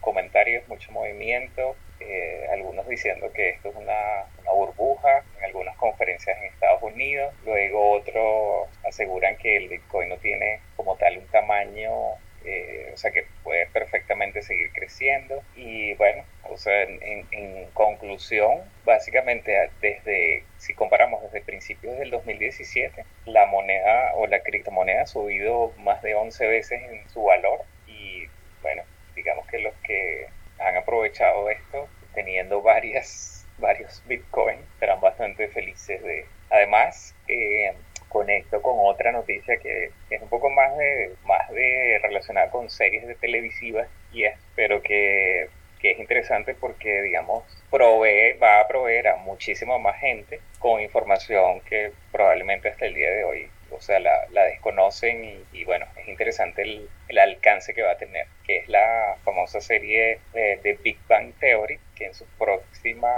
comentarios, 0.00 0.66
mucho 0.68 0.90
movimiento, 0.92 1.76
eh, 2.00 2.46
algunos 2.52 2.86
diciendo 2.88 3.32
que 3.32 3.50
esto 3.50 3.70
es 3.70 3.76
una, 3.76 4.24
una, 4.40 4.52
burbuja 4.52 5.24
en 5.38 5.44
algunas 5.44 5.76
conferencias 5.76 6.36
en 6.38 6.44
Estados 6.44 6.82
Unidos, 6.82 7.34
luego 7.44 7.92
otros 7.92 8.68
aseguran 8.84 9.36
que 9.36 9.56
el 9.56 9.68
Bitcoin 9.68 10.08
no 10.08 10.16
tiene 10.18 10.60
como 10.76 10.96
tal 10.96 11.18
un 11.18 11.26
tamaño, 11.28 11.90
eh, 12.46 12.90
o 12.94 12.96
sea 12.96 13.10
que 13.10 13.26
puede 13.42 13.66
perfectamente 13.66 14.42
seguir 14.42 14.70
creciendo. 14.72 15.42
Y 15.56 15.94
bueno, 15.94 16.24
o 16.44 16.56
sea, 16.56 16.82
en, 16.82 17.26
en, 17.30 17.66
conclusión, 17.72 18.62
básicamente 18.84 19.70
desde, 19.80 20.44
si 20.58 20.74
comparamos 20.74 21.22
desde 21.22 21.44
principios 21.44 21.98
del 21.98 22.10
2017, 22.10 23.04
la 23.26 23.46
moneda 23.46 24.14
o 24.14 24.26
la 24.26 24.40
criptomoneda 24.40 25.02
ha 25.02 25.06
subido 25.06 25.72
más 25.78 26.02
de 26.02 26.14
11 26.14 26.46
veces 26.46 26.80
en 26.90 27.08
su 27.10 27.24
valor. 27.24 27.62
Y 27.86 28.26
bueno, 28.62 28.82
digamos 29.14 29.46
que 29.48 29.58
los 29.58 29.74
que 29.84 30.28
han 30.58 30.76
aprovechado 30.76 31.50
esto 31.50 31.65
teniendo 32.26 32.60
varias, 32.60 33.46
varios 33.58 34.02
Bitcoin, 34.08 34.58
serán 34.80 35.00
bastante 35.00 35.46
felices 35.48 36.02
de... 36.02 36.26
Además, 36.50 37.14
eh, 37.28 37.72
conecto 38.08 38.60
con 38.62 38.74
otra 38.78 39.12
noticia 39.12 39.56
que 39.58 39.90
es 40.10 40.22
un 40.22 40.28
poco 40.28 40.50
más 40.50 40.76
de, 40.76 41.12
más 41.24 41.48
de 41.50 42.00
relacionada 42.02 42.50
con 42.50 42.68
series 42.68 43.06
de 43.06 43.14
televisivas 43.14 43.88
y 44.12 44.24
es, 44.24 44.36
pero 44.56 44.82
que, 44.82 45.48
que 45.80 45.92
es 45.92 46.00
interesante 46.00 46.54
porque, 46.54 47.02
digamos, 47.02 47.44
provee, 47.70 48.36
va 48.42 48.60
a 48.60 48.66
proveer 48.66 49.06
a 49.08 49.16
muchísima 49.16 49.78
más 49.78 50.00
gente 50.00 50.40
con 50.58 50.80
información 50.80 51.60
que 51.60 51.92
probablemente 52.10 52.68
hasta 52.70 52.86
el 52.86 52.94
día 52.94 53.10
de 53.10 53.24
hoy 53.24 53.50
o 53.70 53.80
sea, 53.80 53.98
la, 53.98 54.26
la 54.30 54.44
desconocen 54.44 55.44
y, 55.52 55.64
bueno, 55.64 55.86
es 55.96 56.08
interesante 56.08 56.62
el, 56.62 56.88
el, 57.08 57.18
alcance 57.18 57.74
que 57.74 57.82
va 57.82 57.92
a 57.92 57.98
tener, 57.98 58.26
que 58.44 58.58
es 58.58 58.68
la 58.68 59.16
famosa 59.24 59.60
serie 59.60 60.18
de, 60.32 60.78
Big 60.82 60.98
Bang 61.08 61.32
Theory, 61.40 61.78
que 61.96 62.06
en 62.06 62.14
su 62.14 62.24
próxima 62.38 63.10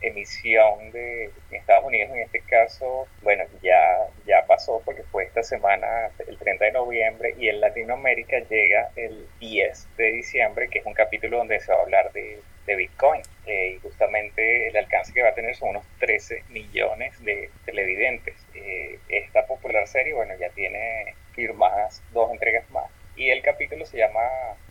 emisión 0.00 0.92
de 0.92 1.30
Estados 1.50 1.84
Unidos 1.84 2.10
en 2.12 2.22
este 2.22 2.40
caso, 2.42 3.08
bueno, 3.22 3.44
ya, 3.62 4.06
ya 4.26 4.44
pasó 4.46 4.80
porque 4.84 5.02
fue 5.04 5.24
esta 5.24 5.42
semana, 5.42 6.10
el 6.26 6.38
30 6.38 6.66
de 6.66 6.72
noviembre, 6.72 7.34
y 7.38 7.48
en 7.48 7.60
Latinoamérica 7.60 8.38
llega 8.48 8.90
el 8.96 9.26
10 9.40 9.96
de 9.96 10.12
diciembre, 10.12 10.68
que 10.68 10.78
es 10.80 10.86
un 10.86 10.94
capítulo 10.94 11.38
donde 11.38 11.60
se 11.60 11.72
va 11.72 11.78
a 11.78 11.82
hablar 11.82 12.12
de, 12.12 12.40
de 12.66 12.76
Bitcoin. 12.76 13.22
Eh, 13.46 13.74
y 13.76 13.78
justamente 13.80 14.68
el 14.68 14.76
alcance 14.76 15.12
que 15.12 15.22
va 15.22 15.30
a 15.30 15.34
tener 15.34 15.56
son 15.56 15.70
unos 15.70 15.84
13 15.98 16.44
millones 16.50 17.22
de 17.24 17.50
televidentes. 17.64 18.36
Eh, 18.54 18.98
esta 19.08 19.46
popular 19.46 19.88
serie, 19.88 20.12
bueno, 20.12 20.34
ya 20.38 20.50
tiene 20.50 21.14
firmadas 21.32 22.02
dos 22.12 22.30
entregas 22.30 22.70
más. 22.70 22.90
Y 23.16 23.30
el 23.30 23.42
capítulo 23.42 23.84
se 23.86 23.98
llama 23.98 24.20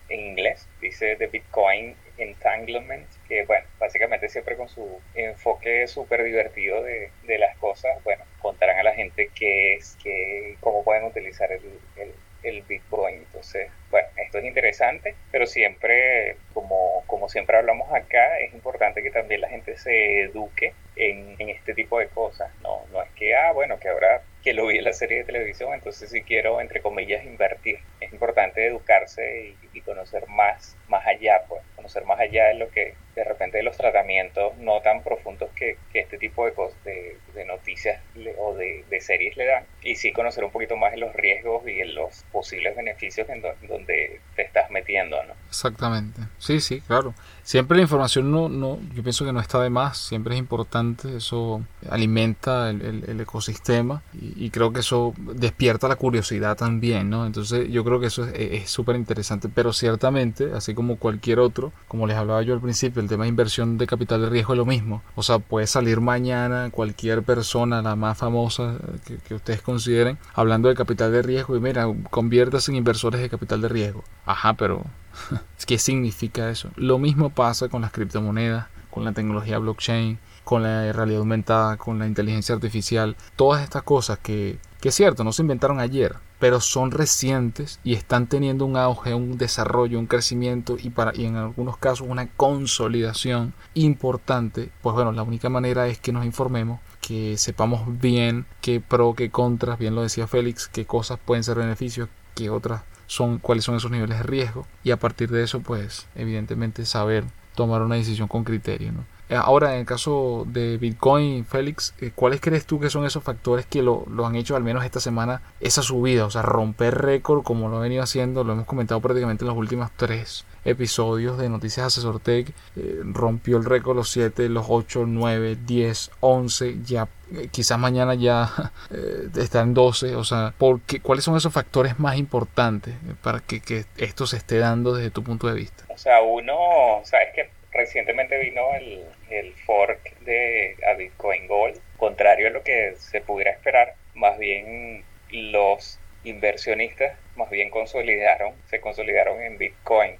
en 0.09 0.19
inglés, 0.19 0.67
dice 0.81 1.15
The 1.17 1.27
Bitcoin 1.27 1.95
Entanglement, 2.17 3.07
que 3.27 3.45
bueno, 3.45 3.65
básicamente 3.79 4.29
siempre 4.29 4.55
con 4.55 4.69
su 4.69 4.99
enfoque 5.13 5.87
súper 5.87 6.23
divertido 6.23 6.83
de, 6.83 7.11
de, 7.23 7.37
las 7.37 7.55
cosas, 7.57 8.03
bueno, 8.03 8.23
contarán 8.41 8.79
a 8.79 8.83
la 8.83 8.93
gente 8.93 9.29
qué 9.35 9.75
es, 9.75 9.97
qué, 10.01 10.55
cómo 10.59 10.83
pueden 10.83 11.03
utilizar 11.03 11.51
el, 11.51 11.61
el, 11.97 12.13
el 12.43 12.61
Bitcoin. 12.63 13.15
Entonces, 13.15 13.69
bueno, 13.91 14.07
esto 14.17 14.39
es 14.39 14.45
interesante, 14.45 15.15
pero 15.31 15.45
siempre 15.45 16.37
como 16.53 16.97
como 17.07 17.29
siempre 17.29 17.57
hablamos 17.57 17.91
acá, 17.91 18.39
es 18.39 18.53
importante 18.53 19.01
que 19.01 19.09
también 19.11 19.41
la 19.41 19.49
gente 19.49 19.77
se 19.77 20.21
eduque 20.21 20.73
en, 20.95 21.35
en 21.39 21.49
este 21.49 21.73
tipo 21.73 21.97
de 21.99 22.07
cosas. 22.09 22.51
No, 22.61 22.85
no 22.91 23.01
es 23.01 23.09
que, 23.11 23.35
ah, 23.35 23.51
bueno, 23.53 23.79
que 23.79 23.89
ahora 23.89 24.21
que 24.43 24.53
lo 24.53 24.67
vi 24.67 24.77
en 24.77 24.83
la 24.83 24.93
serie 24.93 25.19
de 25.19 25.23
televisión, 25.23 25.73
entonces 25.73 26.09
sí 26.09 26.21
quiero, 26.21 26.61
entre 26.61 26.81
comillas, 26.81 27.25
invertir. 27.25 27.79
Es 27.99 28.13
importante 28.13 28.65
educarse 28.65 29.55
y, 29.63 29.66
conocer 29.81 30.27
más, 30.27 30.75
más 30.87 31.05
allá, 31.05 31.41
pues, 31.47 31.61
conocer 31.75 32.05
más 32.05 32.19
allá 32.19 32.47
de 32.47 32.55
lo 32.55 32.69
que 32.69 32.95
de 33.17 33.23
repente 33.23 33.63
los 33.63 33.75
tratamientos 33.75 34.55
no 34.59 34.79
tan 34.81 35.01
profundos 35.01 35.49
que, 35.55 35.77
que 35.91 36.01
este 36.01 36.19
tipo 36.19 36.45
de, 36.45 36.53
cosas, 36.53 36.77
de, 36.83 37.17
noticias 37.45 37.99
o 38.37 38.53
de, 38.55 38.83
de, 38.89 39.01
series 39.01 39.35
le 39.37 39.45
dan. 39.45 39.63
Y 39.81 39.95
sí 39.95 40.11
conocer 40.11 40.43
un 40.43 40.51
poquito 40.51 40.75
más 40.75 40.91
de 40.91 40.97
los 40.97 41.13
riesgos 41.13 41.67
y 41.67 41.79
en 41.81 41.95
los 41.95 42.25
posibles 42.31 42.75
beneficios 42.75 43.27
en 43.29 43.41
donde 43.41 44.21
te 44.35 44.41
estás 44.43 44.69
metiendo, 44.69 45.23
¿no? 45.23 45.33
Exactamente. 45.47 46.21
Sí, 46.37 46.59
sí, 46.59 46.81
claro. 46.81 47.13
Siempre 47.41 47.77
la 47.77 47.83
información 47.83 48.29
no, 48.31 48.49
no, 48.49 48.79
yo 48.93 49.01
pienso 49.01 49.25
que 49.25 49.31
no 49.31 49.39
está 49.39 49.61
de 49.61 49.69
más, 49.69 49.97
siempre 49.97 50.35
es 50.35 50.39
importante, 50.39 51.17
eso 51.17 51.63
alimenta 51.89 52.69
el, 52.69 53.05
el, 53.07 53.21
ecosistema 53.21 54.03
y, 54.13 54.49
creo 54.49 54.73
que 54.73 54.81
eso 54.81 55.13
despierta 55.17 55.87
la 55.87 55.95
curiosidad 55.95 56.57
también, 56.57 57.09
¿no? 57.09 57.25
Entonces 57.25 57.69
yo 57.69 57.83
creo 57.83 57.99
que 57.99 58.07
eso 58.07 58.25
es 58.27 58.69
súper 58.69 58.95
interesante, 58.97 59.47
pero 59.47 59.66
ciertamente, 59.73 60.51
así 60.53 60.73
como 60.73 60.97
cualquier 60.97 61.39
otro, 61.39 61.71
como 61.87 62.07
les 62.07 62.17
hablaba 62.17 62.41
yo 62.41 62.53
al 62.53 62.61
principio, 62.61 63.01
el 63.01 63.07
tema 63.07 63.23
de 63.23 63.29
inversión 63.29 63.77
de 63.77 63.87
capital 63.87 64.21
de 64.21 64.29
riesgo 64.29 64.53
es 64.53 64.57
lo 64.57 64.65
mismo. 64.65 65.01
O 65.15 65.23
sea, 65.23 65.39
puede 65.39 65.67
salir 65.67 66.01
mañana 66.01 66.69
cualquier 66.71 67.23
persona, 67.23 67.81
la 67.81 67.95
más 67.95 68.17
famosa 68.17 68.77
que, 69.05 69.17
que 69.17 69.35
ustedes 69.35 69.61
consideren, 69.61 70.17
hablando 70.33 70.69
de 70.69 70.75
capital 70.75 71.11
de 71.11 71.21
riesgo 71.21 71.55
y 71.55 71.59
mira, 71.59 71.85
conviértase 72.09 72.71
en 72.71 72.77
inversores 72.77 73.21
de 73.21 73.29
capital 73.29 73.61
de 73.61 73.69
riesgo. 73.69 74.03
Ajá, 74.25 74.53
pero 74.53 74.83
¿Qué 75.65 75.77
significa 75.77 76.49
eso? 76.49 76.69
Lo 76.75 76.97
mismo 76.97 77.29
pasa 77.29 77.69
con 77.69 77.81
las 77.81 77.91
criptomonedas, 77.91 78.67
con 78.89 79.03
la 79.03 79.11
tecnología 79.11 79.59
blockchain, 79.59 80.19
con 80.43 80.63
la 80.63 80.91
realidad 80.93 81.19
aumentada, 81.19 81.77
con 81.77 81.99
la 81.99 82.07
inteligencia 82.07 82.55
artificial. 82.55 83.15
Todas 83.35 83.63
estas 83.63 83.83
cosas 83.83 84.19
que, 84.19 84.59
que 84.81 84.89
es 84.89 84.95
cierto, 84.95 85.23
no 85.23 85.31
se 85.31 85.41
inventaron 85.41 85.79
ayer, 85.79 86.15
pero 86.39 86.59
son 86.61 86.91
recientes 86.91 87.79
y 87.83 87.93
están 87.93 88.27
teniendo 88.27 88.65
un 88.65 88.77
auge, 88.77 89.13
un 89.13 89.37
desarrollo, 89.37 89.99
un 89.99 90.07
crecimiento 90.07 90.77
y, 90.81 90.89
para, 90.89 91.15
y 91.15 91.25
en 91.25 91.35
algunos 91.35 91.77
casos 91.77 92.07
una 92.07 92.27
consolidación 92.27 93.53
importante. 93.73 94.69
Pues 94.81 94.95
bueno, 94.95 95.11
la 95.11 95.23
única 95.23 95.49
manera 95.49 95.87
es 95.87 95.99
que 95.99 96.11
nos 96.11 96.25
informemos 96.25 96.79
que 97.01 97.37
sepamos 97.37 97.99
bien 97.99 98.45
qué 98.61 98.79
pro, 98.81 99.13
qué 99.15 99.29
contras, 99.29 99.79
bien 99.79 99.95
lo 99.95 100.01
decía 100.03 100.27
Félix, 100.27 100.67
qué 100.67 100.85
cosas 100.85 101.19
pueden 101.23 101.43
ser 101.43 101.57
beneficios, 101.57 102.09
qué 102.35 102.49
otras 102.49 102.83
son 103.07 103.39
cuáles 103.39 103.63
son 103.63 103.75
esos 103.75 103.89
niveles 103.89 104.17
de 104.17 104.23
riesgo 104.23 104.67
y 104.83 104.91
a 104.91 104.97
partir 104.97 105.31
de 105.31 105.43
eso 105.43 105.61
pues 105.61 106.07
evidentemente 106.15 106.85
saber 106.85 107.23
tomar 107.55 107.81
una 107.81 107.95
decisión 107.95 108.27
con 108.27 108.43
criterio 108.43 108.91
¿no? 108.91 109.05
Eh, 109.29 109.35
ahora 109.35 109.73
en 109.73 109.81
el 109.81 109.85
caso 109.85 110.45
de 110.47 110.77
Bitcoin 110.77 111.45
Félix 111.45 111.93
eh, 111.99 112.11
¿cuáles 112.15 112.39
crees 112.39 112.65
tú 112.65 112.79
que 112.79 112.89
son 112.89 113.05
esos 113.05 113.23
factores 113.23 113.65
que 113.65 113.81
lo, 113.81 114.05
lo, 114.09 114.25
han 114.25 114.37
hecho 114.37 114.55
al 114.55 114.63
menos 114.63 114.85
esta 114.85 115.01
semana 115.01 115.41
esa 115.59 115.81
subida 115.81 116.25
o 116.25 116.29
sea 116.29 116.43
romper 116.43 116.95
récord 116.95 117.43
como 117.43 117.67
lo 117.67 117.77
ha 117.77 117.81
venido 117.81 118.03
haciendo 118.03 118.45
lo 118.45 118.53
hemos 118.53 118.65
comentado 118.65 119.01
prácticamente 119.01 119.43
en 119.43 119.49
los 119.49 119.57
últimos 119.57 119.91
tres 119.97 120.45
episodios 120.63 121.37
de 121.37 121.49
Noticias 121.49 121.87
Asesor 121.87 122.19
Tech 122.21 122.49
eh, 122.75 122.99
rompió 123.03 123.57
el 123.57 123.65
récord 123.65 123.95
los 123.95 124.11
7, 124.11 124.49
los 124.49 124.65
8, 124.67 125.05
9, 125.07 125.57
10, 125.65 126.11
11, 126.19 126.75
ya 126.83 127.07
quizás 127.51 127.79
mañana 127.79 128.15
ya 128.15 128.49
está 129.37 129.61
en 129.61 129.73
12, 129.73 130.15
o 130.15 130.23
sea, 130.23 130.53
porque, 130.57 130.99
¿cuáles 130.99 131.23
son 131.23 131.37
esos 131.37 131.53
factores 131.53 131.99
más 131.99 132.17
importantes 132.17 132.95
para 133.23 133.39
que, 133.39 133.61
que, 133.61 133.85
esto 133.97 134.27
se 134.27 134.37
esté 134.37 134.57
dando 134.59 134.93
desde 134.93 135.09
tu 135.09 135.23
punto 135.23 135.47
de 135.47 135.53
vista? 135.53 135.85
O 135.89 135.97
sea, 135.97 136.21
uno, 136.21 137.01
sabes 137.03 137.27
que 137.33 137.49
recientemente 137.71 138.37
vino 138.39 138.61
el, 138.79 139.05
el 139.29 139.53
fork 139.53 140.19
de 140.19 140.75
a 140.87 140.93
Bitcoin 140.93 141.47
Gold, 141.47 141.79
contrario 141.97 142.47
a 142.47 142.51
lo 142.51 142.63
que 142.63 142.93
se 142.97 143.21
pudiera 143.21 143.51
esperar, 143.51 143.95
más 144.13 144.37
bien 144.37 145.03
los 145.29 145.99
inversionistas 146.23 147.17
más 147.37 147.49
bien 147.49 147.69
consolidaron, 147.69 148.53
se 148.69 148.81
consolidaron 148.81 149.41
en 149.41 149.57
Bitcoin 149.57 150.15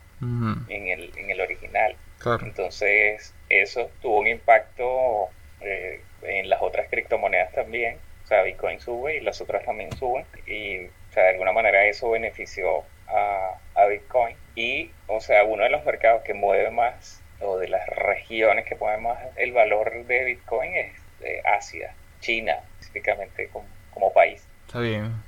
en, 0.70 0.88
el, 0.88 1.12
en 1.17 1.30
el 1.30 1.41
original. 1.41 1.96
Entonces, 2.41 3.34
eso 3.50 3.91
tuvo 4.02 4.20
un 4.20 4.28
impacto 4.28 5.30
eh, 5.62 6.02
en 6.24 6.50
las 6.50 6.62
otras 6.62 6.88
criptomonedas 6.89 7.52
también. 7.54 7.98
O 8.24 8.28
sea, 8.28 8.43
Bitcoin 8.43 8.80
sube 8.80 9.17
y 9.17 9.22
las 9.22 9.39
otras 9.41 9.63
también 9.63 9.91
suben. 9.93 10.26
Y, 10.46 10.86
o 10.86 11.13
sea, 11.13 11.24
de 11.24 11.30
alguna 11.30 11.54
manera 11.54 11.86
eso 11.86 12.10
benefició 12.10 12.84
a, 13.08 13.60
a 13.76 13.86
Bitcoin. 13.86 14.36
Y, 14.56 14.91
o 15.08 15.20
sea, 15.20 15.43
uno 15.43 15.63
de 15.63 15.70
los 15.70 15.86
mercados 15.86 16.24
que 16.24 16.34
mueve 16.34 16.72
más, 16.72 17.22
o 17.41 17.58
de 17.58 17.67
las 17.67 17.88
regiones 17.88 18.65
que 18.65 18.76
más 18.76 19.17
el 19.36 19.52
valor 19.52 20.06
de 20.06 20.23
Bitcoin 20.26 20.76
es 20.76 20.93
eh, 21.21 21.41
Asia, 21.45 21.93
China, 22.19 22.54
específicamente 22.80 23.50
como, 23.52 24.13
país. 24.13 24.43
Está 24.65 24.80
bien. 24.80 25.28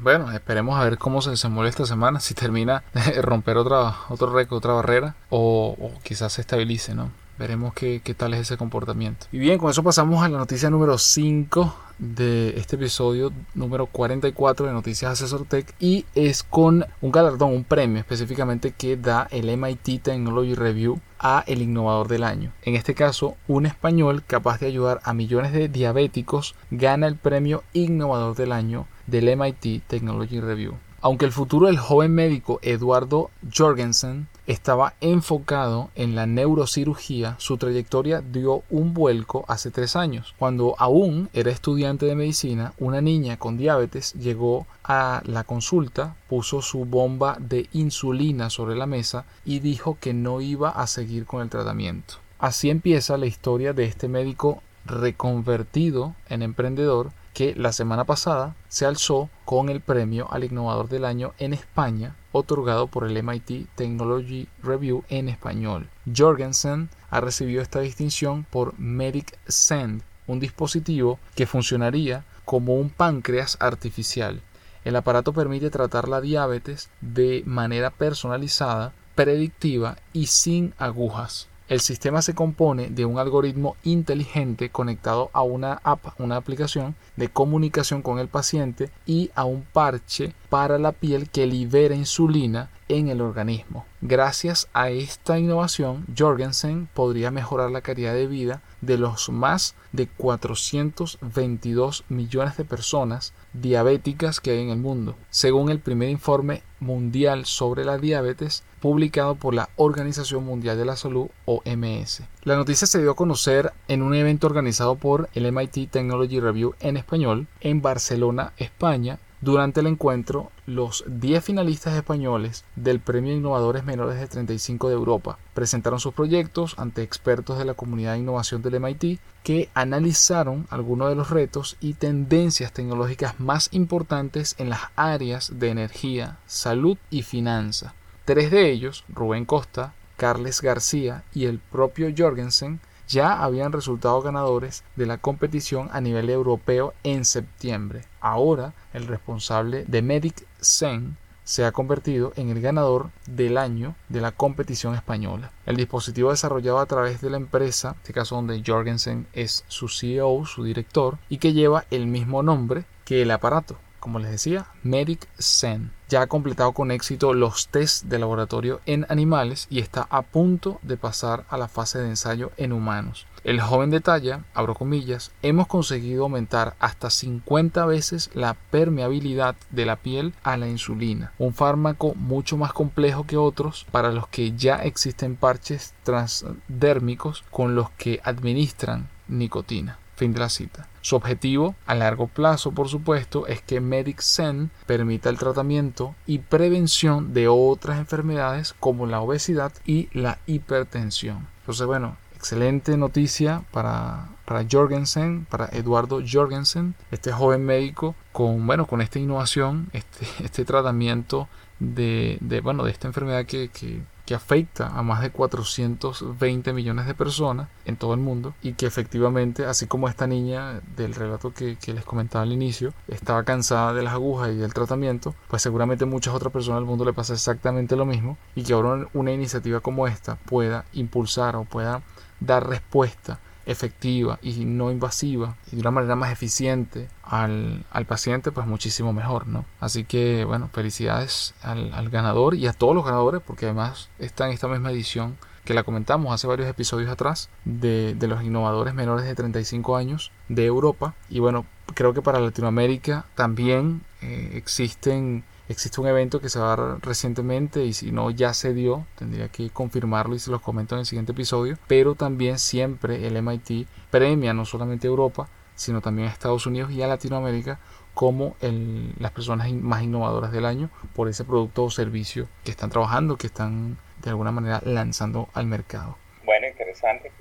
Bueno, 0.00 0.32
esperemos 0.32 0.78
a 0.80 0.84
ver 0.84 0.98
cómo 0.98 1.22
se 1.22 1.30
desenvuelve 1.30 1.70
esta 1.70 1.86
semana, 1.86 2.18
si 2.20 2.34
termina 2.34 2.82
de 2.94 3.22
romper 3.22 3.56
otra, 3.56 3.94
otro 4.08 4.32
récord, 4.32 4.58
otra 4.58 4.72
barrera, 4.72 5.14
o, 5.30 5.76
o 5.78 6.00
quizás 6.02 6.32
se 6.32 6.40
estabilice, 6.40 6.94
¿no? 6.94 7.10
Veremos 7.38 7.74
qué, 7.74 8.00
tal 8.16 8.34
es 8.34 8.40
ese 8.40 8.56
comportamiento. 8.56 9.26
Y 9.32 9.38
bien, 9.38 9.58
con 9.58 9.70
eso 9.70 9.82
pasamos 9.82 10.22
a 10.22 10.28
la 10.28 10.38
noticia 10.38 10.70
número 10.70 10.98
5 10.98 11.74
de 11.98 12.58
este 12.58 12.76
episodio 12.76 13.32
número 13.54 13.86
44 13.86 14.66
de 14.66 14.72
Noticias 14.72 15.12
Asesor 15.12 15.44
Tech 15.44 15.72
y 15.78 16.04
es 16.14 16.42
con 16.42 16.84
un 17.00 17.12
galardón, 17.12 17.52
un 17.52 17.64
premio 17.64 18.00
específicamente 18.00 18.72
que 18.72 18.96
da 18.96 19.28
el 19.30 19.56
MIT 19.56 20.02
Technology 20.02 20.54
Review 20.54 21.00
a 21.18 21.44
el 21.46 21.62
innovador 21.62 22.08
del 22.08 22.24
año. 22.24 22.52
En 22.62 22.74
este 22.74 22.94
caso, 22.94 23.36
un 23.46 23.66
español 23.66 24.24
capaz 24.26 24.58
de 24.58 24.66
ayudar 24.66 25.00
a 25.04 25.14
millones 25.14 25.52
de 25.52 25.68
diabéticos 25.68 26.54
gana 26.70 27.06
el 27.06 27.16
premio 27.16 27.62
innovador 27.72 28.34
del 28.36 28.52
año 28.52 28.86
del 29.06 29.36
MIT 29.36 29.84
Technology 29.86 30.40
Review. 30.40 30.74
Aunque 31.04 31.24
el 31.24 31.32
futuro 31.32 31.66
del 31.66 31.78
joven 31.78 32.14
médico 32.14 32.60
Eduardo 32.62 33.32
Jorgensen 33.52 34.28
estaba 34.46 34.94
enfocado 35.00 35.90
en 35.96 36.14
la 36.14 36.26
neurocirugía, 36.26 37.34
su 37.38 37.56
trayectoria 37.56 38.20
dio 38.20 38.62
un 38.70 38.94
vuelco 38.94 39.44
hace 39.48 39.72
tres 39.72 39.96
años. 39.96 40.32
Cuando 40.38 40.76
aún 40.78 41.28
era 41.32 41.50
estudiante 41.50 42.06
de 42.06 42.14
medicina, 42.14 42.72
una 42.78 43.00
niña 43.00 43.36
con 43.36 43.56
diabetes 43.56 44.12
llegó 44.12 44.68
a 44.84 45.22
la 45.24 45.42
consulta, 45.42 46.14
puso 46.28 46.62
su 46.62 46.84
bomba 46.84 47.36
de 47.40 47.68
insulina 47.72 48.48
sobre 48.48 48.76
la 48.76 48.86
mesa 48.86 49.24
y 49.44 49.58
dijo 49.58 49.98
que 50.00 50.14
no 50.14 50.40
iba 50.40 50.70
a 50.70 50.86
seguir 50.86 51.26
con 51.26 51.42
el 51.42 51.50
tratamiento. 51.50 52.14
Así 52.38 52.70
empieza 52.70 53.16
la 53.16 53.26
historia 53.26 53.72
de 53.72 53.86
este 53.86 54.06
médico 54.06 54.62
reconvertido 54.84 56.14
en 56.28 56.42
emprendedor 56.42 57.10
que 57.32 57.54
la 57.54 57.72
semana 57.72 58.04
pasada 58.04 58.56
se 58.68 58.86
alzó 58.86 59.30
con 59.44 59.68
el 59.68 59.80
premio 59.80 60.30
al 60.30 60.44
innovador 60.44 60.88
del 60.88 61.04
año 61.04 61.32
en 61.38 61.52
España 61.54 62.16
otorgado 62.32 62.86
por 62.86 63.04
el 63.04 63.22
MIT 63.22 63.68
Technology 63.74 64.48
Review 64.62 65.04
en 65.08 65.28
español. 65.28 65.88
Jorgensen 66.14 66.88
ha 67.10 67.20
recibido 67.20 67.62
esta 67.62 67.80
distinción 67.80 68.44
por 68.50 68.78
Medic 68.78 69.38
Send, 69.46 70.02
un 70.26 70.40
dispositivo 70.40 71.18
que 71.34 71.46
funcionaría 71.46 72.24
como 72.44 72.74
un 72.74 72.90
páncreas 72.90 73.56
artificial. 73.60 74.40
El 74.84 74.96
aparato 74.96 75.32
permite 75.32 75.70
tratar 75.70 76.08
la 76.08 76.20
diabetes 76.20 76.90
de 77.00 77.42
manera 77.46 77.90
personalizada, 77.90 78.92
predictiva 79.14 79.96
y 80.12 80.26
sin 80.26 80.74
agujas. 80.78 81.48
El 81.68 81.80
sistema 81.80 82.22
se 82.22 82.34
compone 82.34 82.88
de 82.90 83.04
un 83.04 83.18
algoritmo 83.18 83.76
inteligente 83.84 84.70
conectado 84.70 85.30
a 85.32 85.42
una 85.42 85.80
app, 85.84 86.18
una 86.18 86.36
aplicación 86.36 86.96
de 87.16 87.28
comunicación 87.28 88.02
con 88.02 88.18
el 88.18 88.28
paciente 88.28 88.90
y 89.06 89.30
a 89.34 89.44
un 89.44 89.62
parche 89.62 90.34
para 90.48 90.78
la 90.78 90.92
piel 90.92 91.30
que 91.30 91.46
libera 91.46 91.94
insulina 91.94 92.68
en 92.88 93.08
el 93.08 93.20
organismo. 93.20 93.84
Gracias 94.00 94.68
a 94.72 94.90
esta 94.90 95.38
innovación, 95.38 96.06
Jorgensen 96.16 96.88
podría 96.92 97.30
mejorar 97.30 97.70
la 97.70 97.80
calidad 97.80 98.14
de 98.14 98.26
vida 98.26 98.62
de 98.80 98.98
los 98.98 99.28
más 99.30 99.74
de 99.92 100.08
422 100.08 102.04
millones 102.08 102.56
de 102.56 102.64
personas 102.64 103.32
diabéticas 103.52 104.40
que 104.40 104.50
hay 104.50 104.62
en 104.62 104.70
el 104.70 104.78
mundo, 104.78 105.16
según 105.30 105.70
el 105.70 105.78
primer 105.78 106.08
informe 106.08 106.62
mundial 106.80 107.46
sobre 107.46 107.84
la 107.84 107.98
diabetes 107.98 108.64
publicado 108.80 109.36
por 109.36 109.54
la 109.54 109.68
Organización 109.76 110.44
Mundial 110.44 110.76
de 110.76 110.84
la 110.84 110.96
Salud 110.96 111.28
OMS. 111.44 112.22
La 112.42 112.56
noticia 112.56 112.86
se 112.88 113.00
dio 113.00 113.12
a 113.12 113.16
conocer 113.16 113.72
en 113.86 114.02
un 114.02 114.14
evento 114.14 114.48
organizado 114.48 114.96
por 114.96 115.28
el 115.34 115.50
MIT 115.52 115.90
Technology 115.90 116.40
Review 116.40 116.74
en 116.80 116.96
español 116.96 117.46
en 117.60 117.80
Barcelona, 117.80 118.52
España, 118.56 119.20
durante 119.42 119.80
el 119.80 119.88
encuentro, 119.88 120.52
los 120.66 121.02
10 121.08 121.44
finalistas 121.44 121.96
españoles 121.96 122.64
del 122.76 123.00
Premio 123.00 123.34
Innovadores 123.34 123.82
Menores 123.82 124.20
de 124.20 124.28
35 124.28 124.86
de 124.88 124.94
Europa 124.94 125.36
presentaron 125.52 125.98
sus 125.98 126.14
proyectos 126.14 126.76
ante 126.78 127.02
expertos 127.02 127.58
de 127.58 127.64
la 127.64 127.74
comunidad 127.74 128.12
de 128.12 128.20
innovación 128.20 128.62
del 128.62 128.78
MIT 128.78 129.18
que 129.42 129.68
analizaron 129.74 130.68
algunos 130.70 131.08
de 131.08 131.16
los 131.16 131.30
retos 131.30 131.76
y 131.80 131.94
tendencias 131.94 132.72
tecnológicas 132.72 133.40
más 133.40 133.68
importantes 133.72 134.54
en 134.58 134.70
las 134.70 134.82
áreas 134.94 135.58
de 135.58 135.70
energía, 135.70 136.38
salud 136.46 136.96
y 137.10 137.22
finanza. 137.22 137.94
Tres 138.24 138.52
de 138.52 138.70
ellos, 138.70 139.04
Rubén 139.08 139.44
Costa, 139.44 139.92
Carles 140.16 140.62
García 140.62 141.24
y 141.34 141.46
el 141.46 141.58
propio 141.58 142.14
Jorgensen 142.16 142.78
ya 143.08 143.42
habían 143.42 143.72
resultado 143.72 144.22
ganadores 144.22 144.84
de 144.96 145.06
la 145.06 145.18
competición 145.18 145.88
a 145.92 146.00
nivel 146.00 146.30
europeo 146.30 146.94
en 147.02 147.24
septiembre. 147.24 148.04
Ahora, 148.20 148.74
el 148.92 149.06
responsable 149.06 149.84
de 149.86 150.02
Medic 150.02 150.46
Zen 150.60 151.16
se 151.44 151.64
ha 151.64 151.72
convertido 151.72 152.32
en 152.36 152.50
el 152.50 152.60
ganador 152.60 153.10
del 153.26 153.58
año 153.58 153.96
de 154.08 154.20
la 154.20 154.32
competición 154.32 154.94
española. 154.94 155.50
El 155.66 155.76
dispositivo 155.76 156.30
desarrollado 156.30 156.78
a 156.78 156.86
través 156.86 157.20
de 157.20 157.30
la 157.30 157.36
empresa, 157.36 157.90
en 157.90 157.96
este 157.96 158.12
caso 158.12 158.36
donde 158.36 158.62
Jorgensen 158.64 159.26
es 159.32 159.64
su 159.68 159.88
CEO, 159.88 160.46
su 160.46 160.64
director, 160.64 161.18
y 161.28 161.38
que 161.38 161.52
lleva 161.52 161.84
el 161.90 162.06
mismo 162.06 162.42
nombre 162.42 162.84
que 163.04 163.22
el 163.22 163.30
aparato, 163.30 163.76
como 164.02 164.18
les 164.18 164.32
decía, 164.32 164.66
Medic 164.82 165.28
Zen. 165.38 165.92
Ya 166.08 166.22
ha 166.22 166.26
completado 166.26 166.72
con 166.72 166.90
éxito 166.90 167.34
los 167.34 167.68
tests 167.68 168.08
de 168.08 168.18
laboratorio 168.18 168.80
en 168.84 169.06
animales 169.08 169.68
y 169.70 169.78
está 169.78 170.08
a 170.10 170.22
punto 170.22 170.80
de 170.82 170.96
pasar 170.96 171.44
a 171.48 171.56
la 171.56 171.68
fase 171.68 172.00
de 172.00 172.08
ensayo 172.08 172.50
en 172.56 172.72
humanos. 172.72 173.28
El 173.44 173.60
joven 173.60 173.90
detalla, 173.90 174.42
abro 174.54 174.74
comillas, 174.74 175.30
hemos 175.42 175.68
conseguido 175.68 176.24
aumentar 176.24 176.74
hasta 176.80 177.10
50 177.10 177.86
veces 177.86 178.28
la 178.34 178.54
permeabilidad 178.54 179.54
de 179.70 179.86
la 179.86 179.94
piel 179.94 180.34
a 180.42 180.56
la 180.56 180.66
insulina, 180.66 181.32
un 181.38 181.54
fármaco 181.54 182.14
mucho 182.16 182.56
más 182.56 182.72
complejo 182.72 183.24
que 183.24 183.36
otros 183.36 183.86
para 183.92 184.10
los 184.10 184.26
que 184.26 184.52
ya 184.52 184.82
existen 184.82 185.36
parches 185.36 185.94
transdérmicos 186.02 187.44
con 187.52 187.76
los 187.76 187.88
que 187.90 188.20
administran 188.24 189.08
nicotina. 189.28 189.98
Fin 190.16 190.32
de 190.32 190.40
la 190.40 190.48
cita. 190.48 190.88
Su 191.02 191.16
objetivo 191.16 191.74
a 191.84 191.94
largo 191.96 192.28
plazo, 192.28 192.72
por 192.72 192.88
supuesto, 192.88 193.46
es 193.48 193.60
que 193.60 193.80
MedicSen 193.80 194.70
permita 194.86 195.28
el 195.30 195.38
tratamiento 195.38 196.14
y 196.26 196.38
prevención 196.38 197.34
de 197.34 197.48
otras 197.48 197.98
enfermedades 197.98 198.74
como 198.78 199.06
la 199.06 199.20
obesidad 199.20 199.72
y 199.84 200.08
la 200.12 200.38
hipertensión. 200.46 201.48
Entonces, 201.60 201.86
bueno, 201.86 202.16
excelente 202.36 202.96
noticia 202.96 203.64
para, 203.72 204.28
para 204.44 204.64
Jorgensen, 204.70 205.44
para 205.50 205.66
Eduardo 205.72 206.20
Jorgensen, 206.24 206.94
este 207.10 207.32
joven 207.32 207.64
médico 207.64 208.14
con, 208.30 208.64
bueno, 208.66 208.86
con 208.86 209.00
esta 209.00 209.18
innovación, 209.18 209.90
este, 209.92 210.26
este 210.44 210.64
tratamiento 210.64 211.48
de, 211.80 212.38
de, 212.40 212.60
bueno, 212.60 212.84
de 212.84 212.92
esta 212.92 213.08
enfermedad 213.08 213.44
que, 213.44 213.68
que 213.68 214.02
que 214.26 214.34
afecta 214.34 214.88
a 214.88 215.02
más 215.02 215.20
de 215.20 215.30
420 215.30 216.72
millones 216.72 217.06
de 217.06 217.14
personas 217.14 217.68
en 217.84 217.96
todo 217.96 218.14
el 218.14 218.20
mundo 218.20 218.54
y 218.62 218.74
que 218.74 218.86
efectivamente, 218.86 219.66
así 219.66 219.86
como 219.86 220.08
esta 220.08 220.26
niña 220.26 220.80
del 220.96 221.14
relato 221.14 221.52
que, 221.52 221.76
les 221.92 222.04
comentaba 222.04 222.42
al 222.42 222.52
inicio, 222.52 222.94
estaba 223.08 223.44
cansada 223.44 223.92
de 223.92 224.02
las 224.02 224.14
agujas 224.14 224.50
y 224.50 224.56
del 224.56 224.72
tratamiento, 224.72 225.34
pues 225.48 225.62
seguramente 225.62 226.04
muchas 226.04 226.34
otras 226.34 226.52
personas 226.52 226.80
del 226.80 226.86
mundo 226.86 227.04
le 227.04 227.12
pasa 227.12 227.34
exactamente 227.34 227.96
lo 227.96 228.06
mismo 228.06 228.38
y 228.54 228.62
que 228.62 228.72
ahora 228.72 229.08
una 229.12 229.32
iniciativa 229.32 229.80
como 229.80 230.06
esta 230.06 230.36
pueda 230.36 230.84
impulsar 230.92 231.56
o 231.56 231.64
pueda 231.64 232.02
dar 232.40 232.68
respuesta 232.68 233.38
efectiva 233.66 234.38
y 234.42 234.64
no 234.64 234.90
invasiva 234.90 235.56
y 235.70 235.76
de 235.76 235.80
una 235.80 235.90
manera 235.90 236.16
más 236.16 236.32
eficiente 236.32 237.08
al, 237.22 237.84
paciente, 238.06 238.52
pues 238.52 238.66
muchísimo 238.66 239.12
mejor, 239.12 239.46
¿no? 239.46 239.64
Así 239.80 240.04
que, 240.04 240.44
bueno, 240.44 240.68
felicidades 240.72 241.54
al, 241.62 242.10
ganador 242.10 242.54
y 242.54 242.66
a 242.66 242.72
todos 242.72 242.94
los 242.94 243.04
ganadores, 243.04 243.40
porque 243.44 243.66
además 243.66 244.10
está 244.18 244.46
en 244.46 244.52
esta 244.52 244.68
misma 244.68 244.90
edición 244.90 245.36
que 245.64 245.74
la 245.74 245.84
comentamos 245.84 246.34
hace 246.34 246.46
varios 246.46 246.68
episodios 246.68 247.10
atrás 247.10 247.48
de, 247.64 248.16
los 248.20 248.42
innovadores 248.42 248.94
menores 248.94 249.24
de 249.24 249.34
35 249.34 249.96
años 249.96 250.32
de 250.48 250.66
Europa. 250.66 251.14
Y 251.30 251.38
bueno, 251.38 251.66
creo 251.94 252.12
que 252.12 252.22
para 252.22 252.40
Latinoamérica 252.40 253.26
también 253.36 254.02
eh, 254.20 254.50
existen 254.54 255.44
Existe 255.72 256.02
un 256.02 256.06
evento 256.06 256.38
que 256.38 256.50
se 256.50 256.58
va 256.58 256.74
a 256.74 256.76
dar 256.76 256.98
recientemente 257.00 257.82
y 257.82 257.94
si 257.94 258.12
no 258.12 258.30
ya 258.30 258.52
se 258.52 258.74
dio, 258.74 259.06
tendría 259.16 259.48
que 259.48 259.70
confirmarlo 259.70 260.34
y 260.34 260.38
se 260.38 260.50
los 260.50 260.60
comento 260.60 260.94
en 260.94 260.98
el 260.98 261.06
siguiente 261.06 261.32
episodio. 261.32 261.78
Pero 261.86 262.14
también 262.14 262.58
siempre 262.58 263.26
el 263.26 263.42
MIT 263.42 263.88
premia 264.10 264.52
no 264.52 264.66
solamente 264.66 265.06
a 265.06 265.10
Europa, 265.10 265.48
sino 265.74 266.02
también 266.02 266.28
a 266.28 266.30
Estados 266.30 266.66
Unidos 266.66 266.92
y 266.92 267.00
a 267.00 267.06
Latinoamérica 267.06 267.80
como 268.12 268.54
las 268.60 269.30
personas 269.30 269.72
más 269.72 270.02
innovadoras 270.02 270.52
del 270.52 270.66
año 270.66 270.90
por 271.16 271.28
ese 271.28 271.42
producto 271.42 271.84
o 271.84 271.90
servicio 271.90 272.48
que 272.64 272.70
están 272.70 272.90
trabajando, 272.90 273.38
que 273.38 273.46
están 273.46 273.96
de 274.22 274.28
alguna 274.28 274.52
manera 274.52 274.82
lanzando 274.84 275.48
al 275.54 275.64
mercado. 275.64 276.18
Bueno, 276.44 276.68
interesante, 276.68 277.32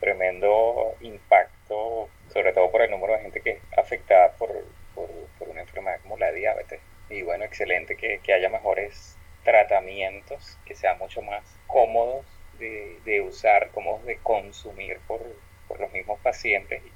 tremendo 0.00 0.94
impacto, 1.02 2.08
sobre 2.32 2.54
todo 2.54 2.70
por 2.70 2.80
el 2.80 2.90
número 2.90 3.12
de 3.12 3.18
gente 3.20 3.42
que 3.42 3.50
es 3.50 3.58
afectada 3.76 4.32
por, 4.38 4.48
por 4.94 5.48
una 5.50 5.60
enfermedad 5.60 6.00
como 6.00 6.16
la 6.16 6.32
diabetes 6.32 6.80
y 7.12 7.22
bueno, 7.22 7.44
que, 8.22 8.32
haya 8.32 8.48
mejores 8.48 9.16
tratamientos, 9.44 10.58
que 10.64 10.74
sean 10.74 10.98
mucho 10.98 11.22
más 11.22 11.42
cómodos 11.66 12.26
de, 12.58 13.20
usar, 13.26 13.70
cómodos 13.72 14.04
de 14.04 14.18
consumir 14.18 14.98
por, 15.06 15.20
los 15.80 15.90
mismos 15.90 16.20
pacientes 16.20 16.82
y 16.84 16.90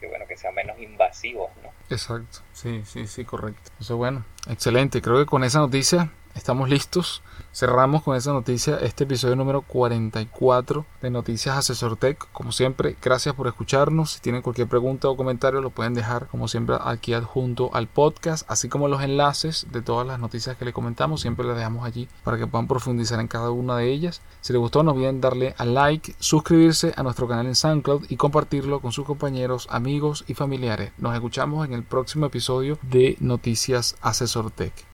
que, 0.00 0.06
bueno, 0.08 0.26
que 0.26 0.38
sean 0.38 0.54
menos 0.54 0.78
invasivos, 0.78 1.50
¿no? 1.62 1.70
Exacto, 1.90 2.38
sí, 2.54 2.82
sí, 2.86 3.06
sí, 3.06 3.26
correcto. 3.26 3.70
Eso 3.78 3.98
bueno, 3.98 4.24
excelente. 4.48 5.02
Creo 5.02 5.18
que 5.18 5.26
con 5.26 5.44
esa 5.44 5.58
noticia 5.58 6.10
estamos 6.34 6.70
listos 6.70 7.22
Cerramos 7.54 8.02
con 8.02 8.16
esa 8.16 8.32
noticia 8.32 8.78
este 8.78 9.04
episodio 9.04 9.36
número 9.36 9.60
44 9.60 10.86
de 11.02 11.10
Noticias 11.10 11.54
Asesor 11.54 11.98
Tech. 11.98 12.16
Como 12.32 12.50
siempre, 12.50 12.96
gracias 13.02 13.34
por 13.34 13.46
escucharnos. 13.46 14.12
Si 14.12 14.20
tienen 14.20 14.40
cualquier 14.40 14.68
pregunta 14.68 15.10
o 15.10 15.18
comentario, 15.18 15.60
lo 15.60 15.68
pueden 15.68 15.92
dejar 15.92 16.28
como 16.28 16.48
siempre 16.48 16.76
aquí 16.80 17.12
adjunto 17.12 17.68
al 17.74 17.88
podcast, 17.88 18.50
así 18.50 18.70
como 18.70 18.88
los 18.88 19.02
enlaces 19.02 19.66
de 19.70 19.82
todas 19.82 20.06
las 20.06 20.18
noticias 20.18 20.56
que 20.56 20.64
le 20.64 20.72
comentamos. 20.72 21.20
Siempre 21.20 21.46
les 21.46 21.54
dejamos 21.54 21.84
allí 21.84 22.08
para 22.24 22.38
que 22.38 22.46
puedan 22.46 22.68
profundizar 22.68 23.20
en 23.20 23.28
cada 23.28 23.50
una 23.50 23.76
de 23.76 23.92
ellas. 23.92 24.22
Si 24.40 24.54
les 24.54 24.60
gustó, 24.60 24.82
no 24.82 24.92
olviden 24.92 25.20
darle 25.20 25.54
a 25.58 25.66
like, 25.66 26.14
suscribirse 26.20 26.94
a 26.96 27.02
nuestro 27.02 27.28
canal 27.28 27.44
en 27.44 27.54
SoundCloud 27.54 28.06
y 28.08 28.16
compartirlo 28.16 28.80
con 28.80 28.92
sus 28.92 29.04
compañeros, 29.04 29.68
amigos 29.70 30.24
y 30.26 30.32
familiares. 30.32 30.92
Nos 30.96 31.14
escuchamos 31.14 31.66
en 31.66 31.74
el 31.74 31.82
próximo 31.82 32.24
episodio 32.24 32.78
de 32.80 33.18
Noticias 33.20 33.96
Asesor 34.00 34.50
Tech. 34.52 34.86